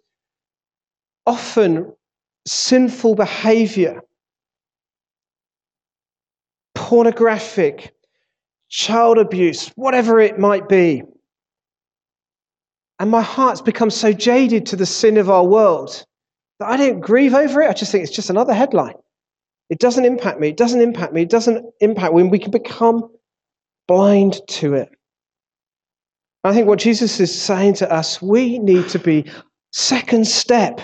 often 1.25 1.93
sinful 2.45 3.15
behavior, 3.15 4.01
pornographic, 6.73 7.93
child 8.69 9.17
abuse, 9.17 9.69
whatever 9.75 10.21
it 10.21 10.39
might 10.39 10.69
be. 10.69 11.03
And 12.99 13.11
my 13.11 13.21
heart's 13.21 13.61
become 13.61 13.89
so 13.89 14.13
jaded 14.13 14.65
to 14.67 14.77
the 14.77 14.85
sin 14.85 15.17
of 15.17 15.29
our 15.29 15.45
world 15.45 16.05
that 16.59 16.69
I 16.69 16.77
don't 16.77 16.99
grieve 16.99 17.33
over 17.33 17.61
it. 17.61 17.69
I 17.69 17.73
just 17.73 17.91
think 17.91 18.03
it's 18.03 18.15
just 18.15 18.29
another 18.29 18.53
headline. 18.53 18.95
It 19.69 19.79
doesn't 19.79 20.05
impact 20.05 20.39
me. 20.39 20.49
It 20.49 20.57
doesn't 20.57 20.81
impact 20.81 21.13
me. 21.13 21.23
It 21.23 21.29
doesn't 21.29 21.65
impact 21.81 22.13
when 22.13 22.29
we 22.29 22.39
can 22.39 22.51
become 22.51 23.09
blind 23.87 24.41
to 24.47 24.75
it. 24.75 24.89
I 26.43 26.53
think 26.53 26.67
what 26.67 26.79
Jesus 26.79 27.19
is 27.19 27.39
saying 27.39 27.75
to 27.75 27.91
us, 27.91 28.21
we 28.21 28.59
need 28.59 28.87
to 28.89 28.99
be 28.99 29.25
second 29.71 30.27
step 30.27 30.79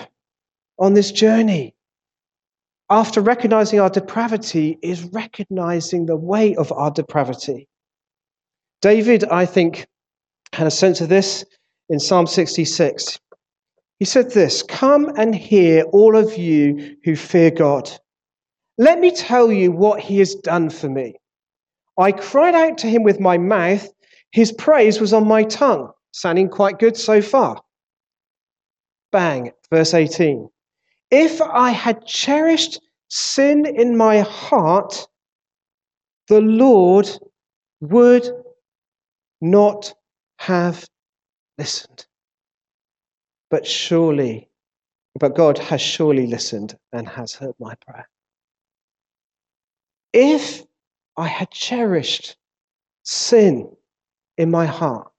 on 0.78 0.94
this 0.94 1.10
journey. 1.10 1.74
After 2.90 3.22
recognizing 3.22 3.80
our 3.80 3.88
depravity, 3.88 4.78
is 4.82 5.04
recognizing 5.04 6.04
the 6.04 6.16
weight 6.16 6.58
of 6.58 6.70
our 6.72 6.90
depravity. 6.90 7.66
David, 8.82 9.24
I 9.24 9.46
think, 9.46 9.86
had 10.52 10.66
a 10.66 10.70
sense 10.70 11.00
of 11.00 11.08
this 11.08 11.44
in 11.88 11.98
Psalm 11.98 12.26
66. 12.26 13.18
He 14.04 14.06
said 14.06 14.32
this 14.32 14.62
Come 14.62 15.10
and 15.16 15.34
hear, 15.34 15.84
all 15.84 16.14
of 16.14 16.36
you 16.36 16.94
who 17.04 17.16
fear 17.16 17.50
God. 17.50 17.90
Let 18.76 19.00
me 19.00 19.10
tell 19.10 19.50
you 19.50 19.72
what 19.72 19.98
he 19.98 20.18
has 20.18 20.34
done 20.34 20.68
for 20.68 20.90
me. 20.90 21.14
I 21.98 22.12
cried 22.12 22.54
out 22.54 22.76
to 22.78 22.86
him 22.86 23.02
with 23.02 23.18
my 23.18 23.38
mouth, 23.38 23.88
his 24.30 24.52
praise 24.52 25.00
was 25.00 25.14
on 25.14 25.26
my 25.26 25.44
tongue. 25.44 25.90
Sounding 26.12 26.50
quite 26.50 26.78
good 26.78 26.98
so 26.98 27.22
far. 27.22 27.62
Bang, 29.10 29.52
verse 29.70 29.94
18. 29.94 30.50
If 31.10 31.40
I 31.40 31.70
had 31.70 32.04
cherished 32.04 32.82
sin 33.08 33.64
in 33.64 33.96
my 33.96 34.20
heart, 34.20 35.08
the 36.28 36.42
Lord 36.42 37.08
would 37.80 38.28
not 39.40 39.94
have 40.40 40.84
listened. 41.56 42.04
But 43.54 43.68
surely, 43.68 44.48
but 45.20 45.36
God 45.36 45.58
has 45.58 45.80
surely 45.80 46.26
listened 46.26 46.76
and 46.92 47.06
has 47.06 47.34
heard 47.34 47.54
my 47.60 47.76
prayer. 47.86 48.08
If 50.12 50.64
I 51.16 51.28
had 51.28 51.52
cherished 51.52 52.36
sin 53.04 53.70
in 54.38 54.50
my 54.50 54.66
heart, 54.66 55.12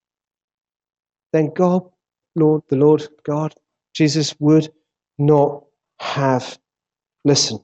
then 1.32 1.54
God, 1.54 1.89
Lord, 2.36 2.63
the 2.67 2.76
Lord 2.76 3.08
God, 3.24 3.54
Jesus 3.93 4.36
would 4.41 4.69
not 5.17 5.63
have 6.02 6.60
listened. 7.24 7.63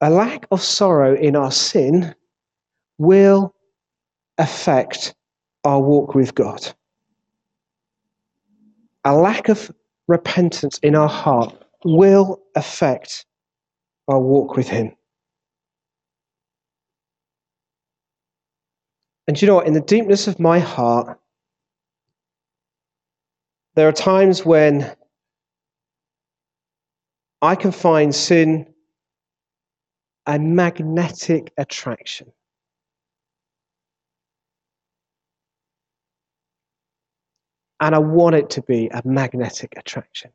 A 0.00 0.10
lack 0.10 0.46
of 0.52 0.62
sorrow 0.62 1.16
in 1.16 1.34
our 1.34 1.50
sin 1.50 2.14
will 2.98 3.52
affect 4.38 5.12
our 5.64 5.80
walk 5.80 6.14
with 6.14 6.36
God 6.36 6.72
a 9.04 9.14
lack 9.14 9.48
of 9.48 9.70
repentance 10.08 10.78
in 10.78 10.94
our 10.94 11.08
heart 11.08 11.54
will 11.84 12.42
affect 12.54 13.26
our 14.08 14.18
walk 14.18 14.56
with 14.56 14.68
Him. 14.68 14.92
And 19.26 19.40
you 19.40 19.48
know 19.48 19.56
what? 19.56 19.66
In 19.66 19.72
the 19.72 19.80
deepness 19.80 20.26
of 20.28 20.38
my 20.38 20.58
heart, 20.58 21.18
there 23.74 23.88
are 23.88 23.92
times 23.92 24.44
when 24.44 24.94
I 27.40 27.54
can 27.54 27.72
find 27.72 28.14
sin 28.14 28.66
a 30.26 30.38
magnetic 30.38 31.52
attraction. 31.58 32.32
And 37.84 37.94
I 37.94 37.98
want 37.98 38.34
it 38.34 38.48
to 38.48 38.62
be 38.62 38.88
a 38.94 39.02
magnetic 39.04 39.74
attraction. 39.76 40.30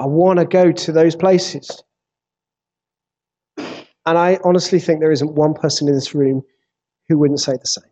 I 0.00 0.06
want 0.06 0.40
to 0.40 0.46
go 0.46 0.72
to 0.72 0.90
those 0.90 1.14
places. 1.14 1.84
And 3.56 4.18
I 4.18 4.40
honestly 4.42 4.80
think 4.80 4.98
there 4.98 5.12
isn't 5.12 5.36
one 5.36 5.54
person 5.54 5.86
in 5.86 5.94
this 5.94 6.12
room 6.12 6.42
who 7.08 7.16
wouldn't 7.18 7.38
say 7.38 7.52
the 7.52 7.68
same. 7.68 7.84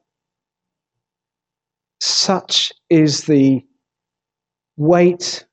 Such 2.01 2.73
is 2.91 3.27
the 3.27 3.65
weight 4.77 5.47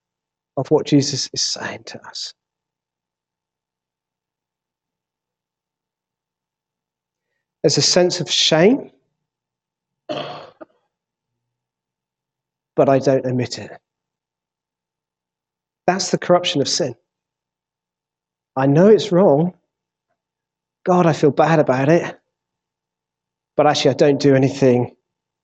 of 0.57 0.71
what 0.71 0.87
Jesus 0.87 1.29
is 1.31 1.43
saying 1.43 1.83
to 1.85 2.01
us. 2.07 2.33
There's 7.65 7.79
a 7.79 7.81
sense 7.81 8.21
of 8.21 8.29
shame, 8.29 8.91
but 10.07 10.37
I 12.87 12.99
don't 12.99 13.25
admit 13.25 13.57
it. 13.57 13.71
That's 15.87 16.11
the 16.11 16.19
corruption 16.19 16.61
of 16.61 16.69
sin. 16.69 16.93
I 18.55 18.67
know 18.67 18.87
it's 18.87 19.11
wrong. 19.11 19.55
God, 20.85 21.07
I 21.07 21.13
feel 21.13 21.31
bad 21.31 21.57
about 21.57 21.89
it. 21.89 22.15
But 23.57 23.65
actually, 23.65 23.89
I 23.89 23.95
don't 23.95 24.19
do 24.19 24.35
anything 24.35 24.95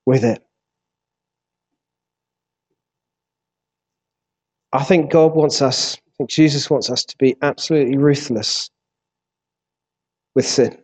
with 0.06 0.24
it. 0.24 0.44
I 4.74 4.84
think 4.84 5.10
God 5.10 5.34
wants 5.34 5.60
us, 5.64 5.96
I 5.96 6.12
think 6.20 6.30
Jesus 6.30 6.70
wants 6.70 6.92
us 6.92 7.04
to 7.04 7.18
be 7.18 7.36
absolutely 7.42 7.98
ruthless 7.98 8.70
with 10.36 10.46
sin. 10.46 10.78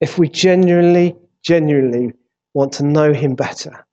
If 0.00 0.18
we 0.18 0.28
genuinely, 0.28 1.16
genuinely 1.42 2.12
want 2.54 2.72
to 2.74 2.84
know 2.84 3.12
Him 3.12 3.34
better, 3.34 3.86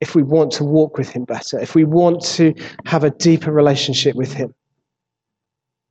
if 0.00 0.14
we 0.14 0.22
want 0.22 0.52
to 0.52 0.64
walk 0.64 0.98
with 0.98 1.10
Him 1.10 1.24
better, 1.24 1.58
if 1.58 1.74
we 1.74 1.84
want 1.84 2.22
to 2.36 2.54
have 2.86 3.04
a 3.04 3.10
deeper 3.10 3.52
relationship 3.52 4.14
with 4.16 4.32
Him, 4.32 4.54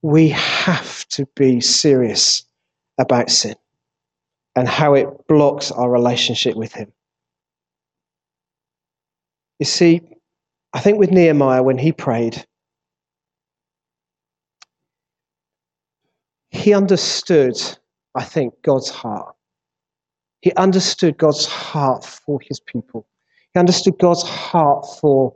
we 0.02 0.30
have 0.30 1.08
to 1.10 1.26
be 1.36 1.62
serious 1.62 2.44
about 2.98 3.30
sin 3.30 3.56
and 4.56 4.68
how 4.68 4.94
it 4.94 5.08
blocks 5.28 5.72
our 5.72 5.90
relationship 5.90 6.56
with 6.56 6.74
Him. 6.74 6.92
You 9.60 9.66
see, 9.66 10.02
I 10.74 10.80
think 10.80 11.00
with 11.00 11.12
Nehemiah, 11.12 11.64
when 11.64 11.78
he 11.78 11.92
prayed, 11.92 12.46
he 16.52 16.74
understood, 16.74 17.56
I 18.14 18.24
think, 18.24 18.54
God's 18.62 18.90
heart. 18.90 19.37
He 20.42 20.54
understood 20.54 21.18
God's 21.18 21.46
heart 21.46 22.06
for 22.06 22.40
his 22.42 22.60
people. 22.60 23.08
He 23.54 23.60
understood 23.60 23.98
God's 24.00 24.24
heart 24.24 24.86
for 25.02 25.34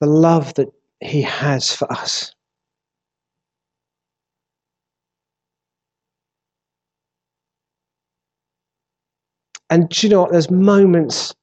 the 0.00 0.08
love 0.08 0.52
that 0.54 0.68
He 1.00 1.22
has 1.22 1.72
for 1.72 1.90
us. 1.92 2.34
And 9.70 9.88
do 9.88 10.06
you 10.06 10.12
know 10.12 10.22
what? 10.22 10.32
There's 10.32 10.50
moments, 10.50 11.34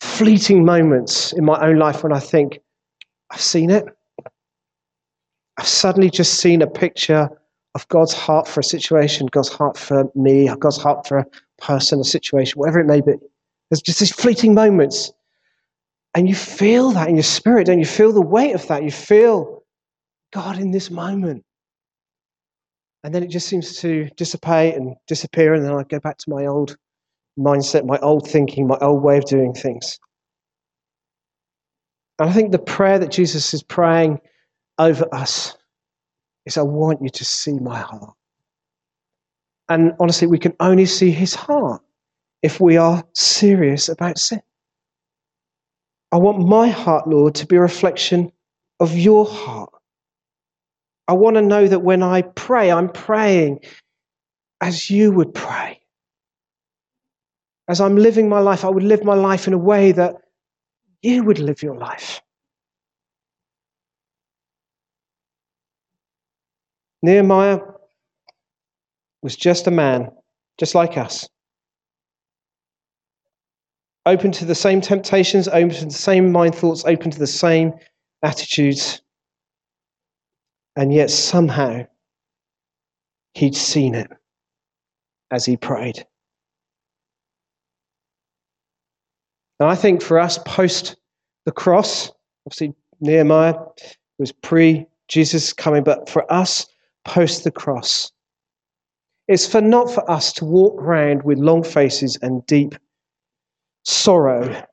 fleeting 0.00 0.64
moments 0.64 1.32
in 1.32 1.44
my 1.44 1.58
own 1.64 1.78
life 1.78 2.02
when 2.02 2.12
I 2.12 2.18
think, 2.18 2.58
I've 3.30 3.40
seen 3.40 3.70
it. 3.70 3.84
I've 5.56 5.68
suddenly 5.68 6.10
just 6.10 6.34
seen 6.34 6.62
a 6.62 6.66
picture 6.66 7.30
of 7.74 7.86
God's 7.88 8.12
heart 8.12 8.48
for 8.48 8.60
a 8.60 8.64
situation, 8.64 9.26
God's 9.28 9.48
heart 9.48 9.78
for 9.78 10.10
me, 10.14 10.48
God's 10.58 10.76
heart 10.76 11.06
for 11.06 11.18
a 11.18 11.26
person, 11.58 12.00
a 12.00 12.04
situation, 12.04 12.58
whatever 12.58 12.80
it 12.80 12.86
may 12.86 13.00
be. 13.00 13.14
There's 13.70 13.82
just 13.82 14.00
these 14.00 14.12
fleeting 14.12 14.54
moments. 14.54 15.12
And 16.14 16.28
you 16.28 16.34
feel 16.34 16.90
that 16.90 17.08
in 17.08 17.14
your 17.14 17.22
spirit, 17.22 17.68
and 17.68 17.78
you 17.78 17.86
feel 17.86 18.12
the 18.12 18.20
weight 18.20 18.54
of 18.54 18.66
that. 18.66 18.82
You 18.82 18.90
feel 18.90 19.62
God 20.32 20.58
in 20.58 20.72
this 20.72 20.90
moment. 20.90 21.44
And 23.04 23.14
then 23.14 23.22
it 23.22 23.28
just 23.28 23.46
seems 23.46 23.78
to 23.78 24.08
dissipate 24.16 24.74
and 24.74 24.96
disappear, 25.06 25.54
and 25.54 25.64
then 25.64 25.72
I 25.72 25.84
go 25.84 26.00
back 26.00 26.18
to 26.18 26.30
my 26.30 26.46
old 26.46 26.76
mindset, 27.38 27.86
my 27.86 27.98
old 27.98 28.28
thinking, 28.28 28.66
my 28.66 28.76
old 28.80 29.02
way 29.02 29.18
of 29.18 29.24
doing 29.24 29.54
things. 29.54 30.00
And 32.18 32.28
I 32.28 32.32
think 32.32 32.50
the 32.50 32.58
prayer 32.58 32.98
that 32.98 33.12
Jesus 33.12 33.54
is 33.54 33.62
praying 33.62 34.20
over 34.78 35.06
us 35.14 35.56
is 36.50 36.58
I 36.58 36.62
want 36.62 37.00
you 37.00 37.08
to 37.08 37.24
see 37.24 37.58
my 37.58 37.78
heart. 37.78 38.14
And 39.68 39.92
honestly, 40.00 40.26
we 40.26 40.38
can 40.38 40.54
only 40.58 40.84
see 40.84 41.10
his 41.10 41.34
heart 41.34 41.80
if 42.42 42.60
we 42.60 42.76
are 42.76 43.04
serious 43.14 43.88
about 43.88 44.18
sin. 44.18 44.42
I 46.12 46.16
want 46.16 46.46
my 46.46 46.68
heart, 46.68 47.06
Lord, 47.06 47.36
to 47.36 47.46
be 47.46 47.56
a 47.56 47.60
reflection 47.60 48.32
of 48.80 48.96
your 48.96 49.24
heart. 49.24 49.70
I 51.06 51.12
want 51.12 51.36
to 51.36 51.42
know 51.42 51.68
that 51.68 51.80
when 51.80 52.02
I 52.02 52.22
pray, 52.22 52.70
I'm 52.72 52.88
praying 52.88 53.60
as 54.60 54.90
you 54.90 55.12
would 55.12 55.32
pray. 55.34 55.80
As 57.68 57.80
I'm 57.80 57.96
living 57.96 58.28
my 58.28 58.40
life, 58.40 58.64
I 58.64 58.68
would 58.68 58.82
live 58.82 59.04
my 59.04 59.14
life 59.14 59.46
in 59.46 59.52
a 59.52 59.58
way 59.58 59.92
that 59.92 60.16
you 61.02 61.22
would 61.22 61.38
live 61.38 61.62
your 61.62 61.76
life. 61.76 62.20
Nehemiah 67.02 67.60
was 69.22 69.36
just 69.36 69.66
a 69.66 69.70
man, 69.70 70.10
just 70.58 70.74
like 70.74 70.96
us 70.96 71.28
open 74.06 74.32
to 74.32 74.44
the 74.44 74.54
same 74.54 74.80
temptations, 74.80 75.48
open 75.48 75.70
to 75.70 75.84
the 75.84 75.90
same 75.90 76.32
mind 76.32 76.54
thoughts, 76.54 76.84
open 76.84 77.10
to 77.10 77.18
the 77.18 77.26
same 77.26 77.72
attitudes. 78.22 79.02
And 80.76 80.92
yet 80.92 81.10
somehow 81.10 81.86
he'd 83.34 83.56
seen 83.56 83.94
it 83.94 84.10
as 85.30 85.44
he 85.44 85.56
prayed. 85.56 86.06
And 89.58 89.68
I 89.68 89.74
think 89.74 90.02
for 90.02 90.18
us, 90.18 90.38
post 90.38 90.96
the 91.44 91.52
cross, 91.52 92.10
obviously 92.46 92.74
Nehemiah 93.00 93.54
was 94.18 94.32
pre 94.32 94.86
Jesus 95.08 95.52
coming, 95.52 95.84
but 95.84 96.08
for 96.08 96.30
us, 96.32 96.66
post 97.04 97.44
the 97.44 97.50
cross, 97.50 98.10
it's 99.28 99.46
for 99.46 99.60
not 99.60 99.90
for 99.90 100.08
us 100.10 100.32
to 100.34 100.44
walk 100.44 100.80
around 100.80 101.22
with 101.22 101.38
long 101.38 101.62
faces 101.62 102.18
and 102.20 102.44
deep 102.46 102.74
sorrow. 103.84 104.64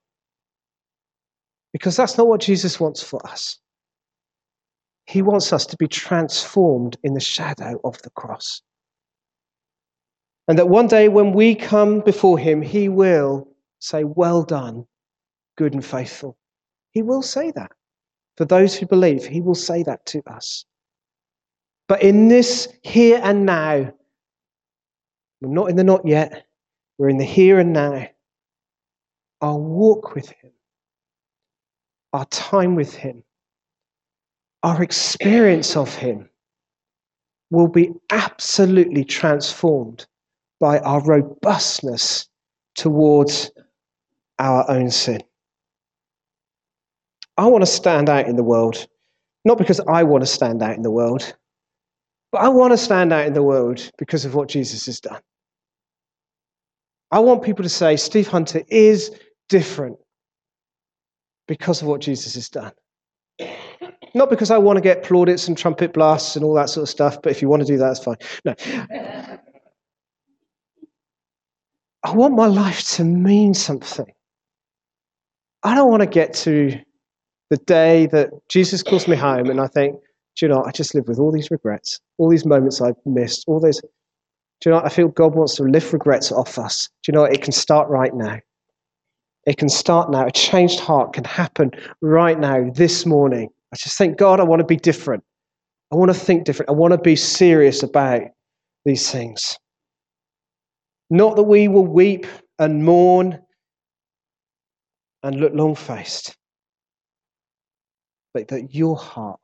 Because 1.73 1.95
that's 1.95 2.17
not 2.17 2.27
what 2.27 2.41
Jesus 2.41 2.79
wants 2.79 3.03
for 3.03 3.25
us. 3.27 3.59
He 5.05 5.21
wants 5.21 5.53
us 5.53 5.65
to 5.67 5.77
be 5.77 5.87
transformed 5.87 6.97
in 7.03 7.13
the 7.13 7.19
shadow 7.19 7.79
of 7.83 8.01
the 8.01 8.09
cross. 8.09 8.61
And 10.47 10.57
that 10.57 10.69
one 10.69 10.87
day 10.87 11.07
when 11.07 11.33
we 11.33 11.55
come 11.55 11.99
before 11.99 12.37
him, 12.37 12.61
he 12.61 12.89
will 12.89 13.47
say, 13.79 14.03
Well 14.03 14.43
done, 14.43 14.85
good 15.57 15.73
and 15.73 15.85
faithful. 15.85 16.37
He 16.91 17.01
will 17.01 17.21
say 17.21 17.51
that. 17.51 17.71
For 18.37 18.45
those 18.45 18.75
who 18.75 18.85
believe, 18.85 19.25
he 19.25 19.41
will 19.41 19.55
say 19.55 19.83
that 19.83 20.05
to 20.07 20.21
us. 20.27 20.65
But 21.87 22.03
in 22.03 22.27
this 22.27 22.67
here 22.83 23.19
and 23.23 23.45
now, 23.45 23.93
we're 25.41 25.53
not 25.53 25.69
in 25.69 25.75
the 25.75 25.83
not 25.83 26.05
yet, 26.05 26.45
we're 26.97 27.09
in 27.09 27.17
the 27.17 27.25
here 27.25 27.59
and 27.59 27.73
now 27.73 28.07
our 29.41 29.57
walk 29.57 30.15
with 30.15 30.29
Him, 30.29 30.51
our 32.13 32.25
time 32.25 32.75
with 32.75 32.95
Him, 32.95 33.23
our 34.63 34.81
experience 34.81 35.77
of 35.77 35.93
Him 35.95 36.29
will 37.51 37.67
be 37.67 37.93
absolutely 38.09 39.05
transformed 39.05 40.05
by 40.59 40.79
our 40.79 41.03
robustness 41.03 42.27
towards 42.75 43.51
our 44.39 44.69
own 44.69 44.89
sin. 44.89 45.21
I 47.37 47.45
want 47.45 47.61
to 47.61 47.71
stand 47.71 48.09
out 48.09 48.27
in 48.27 48.35
the 48.35 48.43
world, 48.43 48.87
not 49.45 49.57
because 49.57 49.79
I 49.87 50.03
want 50.03 50.23
to 50.23 50.27
stand 50.27 50.63
out 50.63 50.75
in 50.75 50.81
the 50.81 50.91
world, 50.91 51.35
but 52.31 52.41
I 52.41 52.49
want 52.49 52.73
to 52.73 52.77
stand 52.77 53.13
out 53.13 53.25
in 53.25 53.33
the 53.33 53.43
world 53.43 53.89
because 53.97 54.25
of 54.25 54.35
what 54.35 54.49
Jesus 54.49 54.85
has 54.85 54.99
done. 54.99 55.21
I 57.11 57.19
want 57.19 57.43
people 57.43 57.63
to 57.63 57.69
say 57.69 57.95
Steve 57.95 58.27
Hunter 58.27 58.63
is 58.67 59.11
different 59.47 59.97
because 61.47 61.81
of 61.81 61.87
what 61.87 62.01
Jesus 62.01 62.35
has 62.35 62.49
done. 62.49 62.73
Not 64.13 64.29
because 64.29 64.51
I 64.51 64.57
want 64.57 64.77
to 64.77 64.81
get 64.81 65.03
plaudits 65.03 65.47
and 65.47 65.57
trumpet 65.57 65.93
blasts 65.93 66.35
and 66.35 66.43
all 66.43 66.53
that 66.55 66.69
sort 66.69 66.83
of 66.83 66.89
stuff, 66.89 67.21
but 67.21 67.31
if 67.31 67.41
you 67.41 67.47
want 67.47 67.61
to 67.61 67.67
do 67.67 67.77
that, 67.77 67.87
that's 67.87 68.03
fine. 68.03 68.17
No. 68.43 68.55
I 72.03 72.13
want 72.13 72.35
my 72.35 72.47
life 72.47 72.87
to 72.91 73.03
mean 73.03 73.53
something. 73.53 74.11
I 75.63 75.75
don't 75.75 75.89
want 75.89 76.01
to 76.01 76.07
get 76.07 76.33
to 76.35 76.79
the 77.49 77.57
day 77.57 78.07
that 78.07 78.31
Jesus 78.49 78.83
calls 78.83 79.07
me 79.07 79.15
home 79.15 79.49
and 79.49 79.61
I 79.61 79.67
think, 79.67 79.99
do 80.37 80.45
you 80.45 80.51
know, 80.51 80.63
I 80.63 80.71
just 80.71 80.93
live 80.93 81.07
with 81.07 81.17
all 81.17 81.31
these 81.31 81.49
regrets, 81.49 81.99
all 82.19 82.29
these 82.29 82.45
moments 82.45 82.79
I've 82.79 82.95
missed, 83.05 83.45
all 83.47 83.59
those. 83.59 83.81
Do 83.81 84.69
you 84.69 84.71
know, 84.71 84.81
I 84.83 84.89
feel 84.89 85.07
God 85.07 85.35
wants 85.35 85.55
to 85.55 85.63
lift 85.63 85.93
regrets 85.93 86.31
off 86.31 86.59
us. 86.59 86.89
Do 87.03 87.11
you 87.11 87.17
know, 87.17 87.23
it 87.23 87.41
can 87.41 87.51
start 87.51 87.89
right 87.89 88.13
now. 88.13 88.39
It 89.47 89.57
can 89.57 89.69
start 89.69 90.11
now. 90.11 90.27
A 90.27 90.31
changed 90.31 90.79
heart 90.79 91.13
can 91.13 91.23
happen 91.23 91.71
right 92.01 92.39
now, 92.39 92.69
this 92.71 93.05
morning. 93.05 93.49
I 93.73 93.77
just 93.77 93.97
think, 93.97 94.17
God, 94.17 94.39
I 94.39 94.43
want 94.43 94.59
to 94.59 94.65
be 94.65 94.75
different. 94.75 95.23
I 95.91 95.95
want 95.95 96.11
to 96.11 96.19
think 96.19 96.43
different. 96.43 96.69
I 96.69 96.73
want 96.73 96.91
to 96.91 96.99
be 96.99 97.15
serious 97.15 97.81
about 97.81 98.21
these 98.85 99.11
things. 99.11 99.57
Not 101.09 101.35
that 101.37 101.43
we 101.43 101.67
will 101.67 101.85
weep 101.85 102.27
and 102.59 102.83
mourn 102.83 103.39
and 105.23 105.39
look 105.39 105.53
long 105.53 105.75
faced, 105.75 106.35
but 108.33 108.49
that 108.49 108.75
your 108.75 108.97
heart 108.97 109.39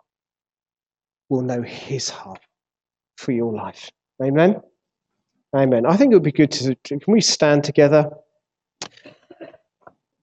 will 1.33 1.41
know 1.41 1.63
his 1.63 2.09
heart 2.09 2.39
for 3.17 3.31
your 3.31 3.51
life. 3.51 3.89
Amen. 4.21 4.61
Amen. 5.55 5.85
I 5.85 5.97
think 5.97 6.11
it 6.11 6.15
would 6.15 6.23
be 6.23 6.31
good 6.31 6.51
to, 6.51 6.75
can 6.83 7.01
we 7.07 7.21
stand 7.21 7.63
together? 7.63 8.11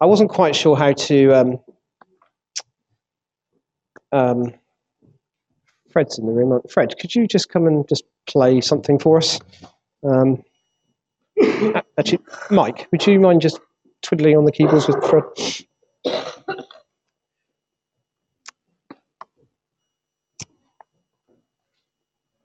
I 0.01 0.07
wasn't 0.07 0.31
quite 0.31 0.55
sure 0.55 0.77
how 0.77 0.93
to 0.93 1.33
um, 1.33 1.61
um, 4.13 4.55
Fred's 5.91 6.19
in 6.19 6.27
the 6.27 6.33
room. 6.33 6.61
Fred, 6.71 6.97
could 6.99 7.15
you 7.15 7.27
just 7.27 7.49
come 7.49 7.67
and 7.67 7.87
just 7.89 8.05
play 8.27 8.61
something 8.61 8.99
for 8.99 9.19
us? 9.19 9.41
Um, 10.05 10.43
actually, 11.99 12.21
Mike, 12.51 12.87
would 12.93 13.05
you 13.07 13.19
mind 13.19 13.41
just 13.41 13.59
twiddling 14.03 14.37
on 14.37 14.45
the 14.45 14.53
keyboards 14.53 14.87
with 14.87 15.05
Fred? 15.05 15.25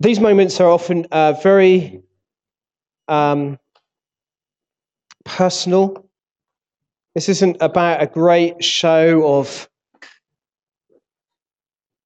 These 0.06 0.20
moments 0.20 0.62
are 0.62 0.70
often 0.70 1.08
uh, 1.12 1.34
very 1.42 2.04
um, 3.08 3.58
personal. 5.24 6.08
This 7.16 7.28
isn't 7.28 7.58
about 7.60 8.04
a 8.04 8.06
great 8.06 8.64
show 8.64 9.40
of 9.40 9.68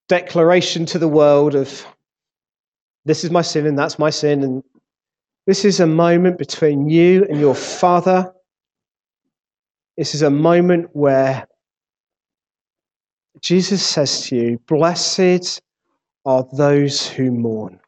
declaration 0.07 0.85
to 0.85 0.97
the 0.97 1.09
world 1.09 1.55
of 1.55 1.85
this 3.03 3.25
is 3.25 3.31
my 3.31 3.41
sin 3.41 3.65
and 3.65 3.77
that's 3.77 3.99
my 3.99 4.11
sin. 4.11 4.43
And 4.45 4.63
this 5.45 5.65
is 5.65 5.81
a 5.81 5.85
moment 5.85 6.37
between 6.37 6.89
you 6.89 7.25
and 7.25 7.37
your 7.37 7.53
Father. 7.53 8.33
This 9.97 10.15
is 10.15 10.21
a 10.21 10.29
moment 10.29 10.87
where 10.93 11.45
Jesus 13.41 13.85
says 13.85 14.21
to 14.27 14.37
you, 14.37 14.57
Blessed 14.69 15.61
are 16.25 16.47
those 16.53 17.05
who 17.05 17.31
mourn. 17.31 17.81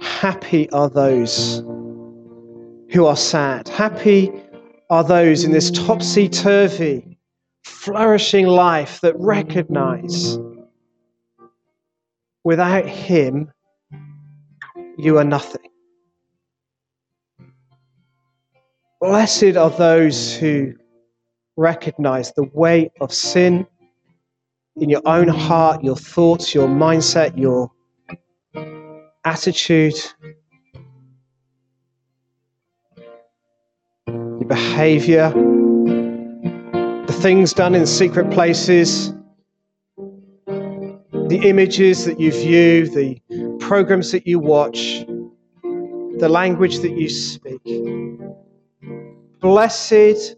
Happy 0.00 0.70
are 0.70 0.88
those 0.88 1.58
who 2.90 3.06
are 3.06 3.16
sad. 3.16 3.68
Happy 3.68 4.32
are 4.90 5.04
those 5.04 5.44
in 5.44 5.52
this 5.52 5.70
topsy 5.70 6.28
turvy 6.28 7.18
flourishing 7.64 8.46
life 8.46 9.00
that 9.00 9.14
recognize 9.18 10.38
without 12.44 12.86
Him, 12.86 13.50
you 14.98 15.18
are 15.18 15.24
nothing. 15.24 15.68
Blessed 19.00 19.56
are 19.56 19.70
those 19.70 20.36
who 20.36 20.74
recognize 21.56 22.32
the 22.32 22.48
weight 22.54 22.92
of 23.00 23.12
sin 23.12 23.66
in 24.76 24.88
your 24.88 25.02
own 25.04 25.28
heart, 25.28 25.82
your 25.82 25.96
thoughts, 25.96 26.54
your 26.54 26.68
mindset, 26.68 27.36
your 27.36 27.70
attitude, 29.24 29.94
your 34.06 34.44
behavior. 34.46 35.30
The 37.06 37.12
things 37.12 37.52
done 37.52 37.74
in 37.74 37.86
secret 37.86 38.30
places, 38.32 39.12
the 40.46 41.40
images 41.44 42.04
that 42.04 42.18
you 42.18 42.32
view, 42.32 42.88
the 42.88 43.20
programs 43.60 44.10
that 44.12 44.26
you 44.26 44.38
watch, 44.38 45.04
the 46.18 46.28
language 46.28 46.78
that 46.80 46.92
you 46.92 47.08
speak. 47.08 47.62
Blessed 49.40 50.36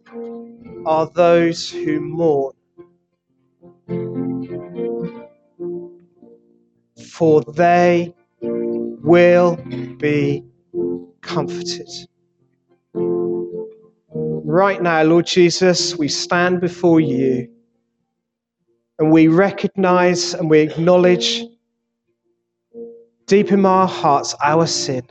are 0.87 1.11
those 1.15 1.71
who 1.71 2.01
mourn, 2.01 2.55
for 7.13 7.43
they 7.43 8.15
will 9.05 9.57
be 9.99 10.43
comforted. 11.21 11.89
Right 12.95 14.81
now, 14.83 15.03
Lord 15.03 15.27
Jesus, 15.27 15.97
we 15.97 16.09
stand 16.09 16.61
before 16.61 17.01
you 17.01 17.49
and 18.99 19.13
we 19.13 19.29
recognize 19.29 20.33
and 20.35 20.49
we 20.49 20.61
acknowledge 20.61 21.45
deep 23.27 23.53
in 23.53 23.67
our 23.67 23.87
hearts 23.87 24.35
our 24.43 24.67
sin. 24.67 25.07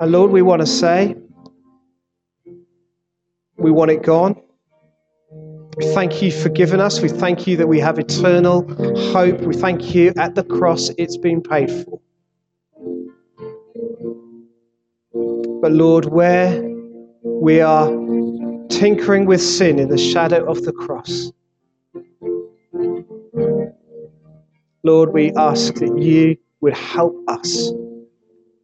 And 0.00 0.12
Lord, 0.12 0.30
we 0.30 0.42
want 0.42 0.60
to 0.60 0.66
say, 0.66 1.16
we 3.56 3.70
want 3.70 3.90
it 3.90 4.02
gone. 4.02 4.43
We 5.76 5.86
thank 5.92 6.22
you 6.22 6.30
for 6.30 6.50
giving 6.50 6.80
us. 6.80 7.00
We 7.00 7.08
thank 7.08 7.46
you 7.46 7.56
that 7.56 7.66
we 7.66 7.80
have 7.80 7.98
eternal 7.98 8.62
hope. 9.12 9.40
We 9.40 9.54
thank 9.54 9.94
you 9.94 10.12
at 10.16 10.36
the 10.36 10.44
cross, 10.44 10.90
it's 10.98 11.16
been 11.16 11.42
paid 11.42 11.70
for. 11.70 12.00
But 15.60 15.72
Lord, 15.72 16.04
where 16.06 16.62
we 17.22 17.60
are 17.60 17.88
tinkering 18.68 19.26
with 19.26 19.42
sin 19.42 19.78
in 19.78 19.88
the 19.88 19.98
shadow 19.98 20.48
of 20.48 20.62
the 20.62 20.72
cross, 20.72 21.32
Lord, 24.84 25.12
we 25.12 25.32
ask 25.32 25.74
that 25.76 25.98
you 25.98 26.36
would 26.60 26.76
help 26.76 27.16
us 27.26 27.72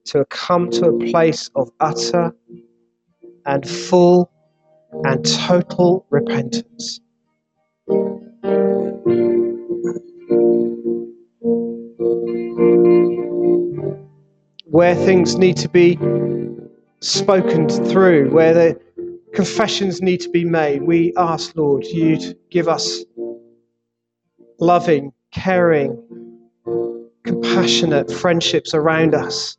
to 0.06 0.24
come 0.26 0.70
to 0.70 0.86
a 0.86 0.98
place 1.10 1.50
of 1.56 1.70
utter 1.80 2.32
and 3.46 3.68
full 3.68 4.30
and 5.04 5.24
total 5.24 6.06
repentance. 6.10 7.00
Where 14.64 14.94
things 14.94 15.36
need 15.36 15.56
to 15.58 15.68
be 15.68 15.98
spoken 17.00 17.68
through, 17.68 18.30
where 18.30 18.54
the 18.54 18.80
confessions 19.34 20.00
need 20.00 20.20
to 20.20 20.30
be 20.30 20.44
made, 20.44 20.82
we 20.82 21.12
ask, 21.16 21.56
Lord, 21.56 21.84
you'd 21.84 22.36
give 22.50 22.68
us 22.68 23.04
loving, 24.58 25.12
caring, 25.32 25.96
compassionate 27.24 28.10
friendships 28.10 28.74
around 28.74 29.14
us. 29.14 29.56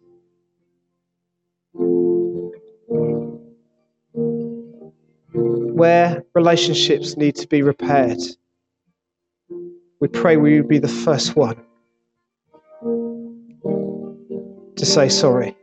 Where 5.81 6.23
relationships 6.35 7.17
need 7.17 7.35
to 7.37 7.47
be 7.47 7.63
repaired, 7.63 8.19
we 9.99 10.07
pray 10.09 10.37
we 10.37 10.61
would 10.61 10.69
be 10.69 10.77
the 10.77 10.87
first 10.87 11.35
one 11.35 11.55
to 14.75 14.85
say 14.85 15.09
sorry. 15.09 15.57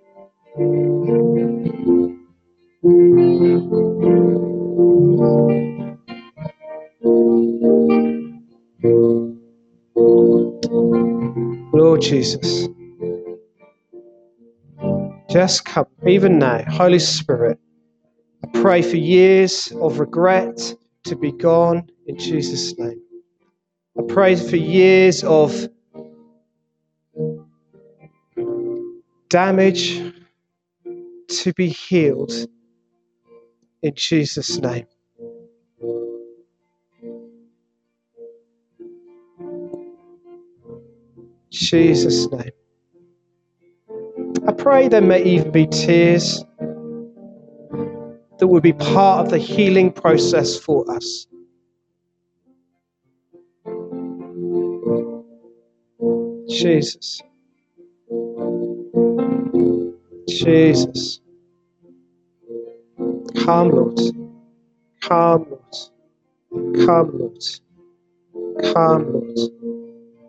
Lord 11.73 12.03
Jesus, 12.03 12.67
just 15.31 15.65
come, 15.65 15.87
even 16.09 16.41
now, 16.41 16.65
Holy 16.69 16.99
Spirit. 16.99 17.61
Pray 18.55 18.83
for 18.83 18.97
years 18.97 19.73
of 19.81 20.01
regret 20.01 20.75
to 21.05 21.17
be 21.17 21.33
gone 21.33 21.91
in 22.07 22.19
Jesus' 22.19 22.77
name. 22.79 23.01
I 23.99 24.03
pray 24.09 24.37
for 24.37 24.57
years 24.57 25.25
of 25.25 25.69
damage 29.29 30.13
to 31.29 31.53
be 31.55 31.69
healed 31.69 32.33
in 33.83 33.95
Jesus' 33.95 34.59
name. 34.59 34.87
Jesus' 41.51 42.29
name. 42.31 42.51
I 44.47 44.53
pray 44.53 44.89
there 44.89 45.01
may 45.01 45.23
even 45.25 45.51
be 45.51 45.67
tears 45.67 46.45
that 48.39 48.49
would 48.49 48.63
be 48.63 48.75
part 48.75 49.27
of 49.27 49.31
the 49.33 49.39
healing 49.39 49.93
process 49.93 50.59
for 50.59 50.91
us. 50.91 51.27
Jesus. 56.49 57.21
Jesus. 60.29 61.21
Come, 63.45 63.71
Lord. 63.71 63.99
Come, 65.03 65.47
Lord. 65.51 65.75
Come, 66.87 67.19
Lord. 67.19 67.45
Come, 68.75 69.13
Lord. 69.13 69.39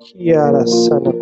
Kiara 0.01 0.67
sana 0.67 1.13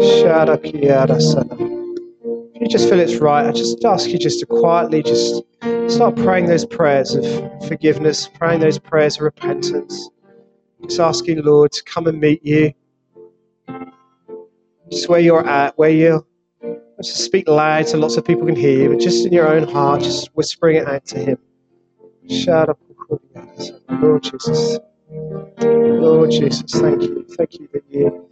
If 0.00 0.74
you 2.62 2.68
just 2.68 2.88
feel 2.88 3.00
it's 3.00 3.16
right, 3.16 3.46
I 3.46 3.52
just 3.52 3.84
ask 3.84 4.08
you 4.10 4.18
just 4.18 4.40
to 4.40 4.46
quietly 4.46 5.02
just 5.02 5.42
start 5.88 6.16
praying 6.16 6.46
those 6.46 6.64
prayers 6.64 7.14
of 7.14 7.24
forgiveness, 7.66 8.28
praying 8.28 8.60
those 8.60 8.78
prayers 8.78 9.16
of 9.16 9.22
repentance. 9.22 10.08
Just 10.84 11.00
asking 11.00 11.42
Lord 11.42 11.72
to 11.72 11.82
come 11.84 12.06
and 12.06 12.20
meet 12.20 12.44
you. 12.44 12.72
Just 14.90 15.08
where 15.08 15.20
you're 15.20 15.46
at, 15.46 15.76
where 15.78 15.90
you're 15.90 16.24
just 17.02 17.24
speak 17.24 17.48
loud 17.48 17.88
so 17.88 17.98
lots 17.98 18.16
of 18.16 18.24
people 18.24 18.46
can 18.46 18.56
hear 18.56 18.82
you, 18.82 18.88
but 18.90 19.00
just 19.00 19.26
in 19.26 19.32
your 19.32 19.48
own 19.48 19.68
heart, 19.68 20.02
just 20.02 20.28
whispering 20.34 20.76
it 20.76 20.88
out 20.88 21.04
to 21.06 21.18
Him. 21.18 21.38
Shout 22.28 22.68
up, 22.68 22.78
Lord 23.90 24.22
Jesus. 24.22 24.78
Lord 25.60 26.30
Jesus, 26.30 26.72
thank 26.72 27.02
you. 27.02 27.24
Thank 27.36 27.60
you 27.60 27.68
that 27.72 27.84
you. 27.88 28.27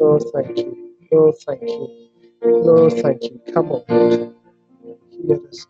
No, 0.00 0.18
thank 0.34 0.58
you. 0.58 0.88
No, 1.12 1.32
thank 1.46 1.62
you. 1.62 2.08
No, 2.44 2.90
thank 2.90 3.24
you. 3.24 3.40
Come 3.54 3.72
on, 3.72 3.84
Lord. 3.88 4.34
Hear 5.10 5.40
us. 5.48 5.66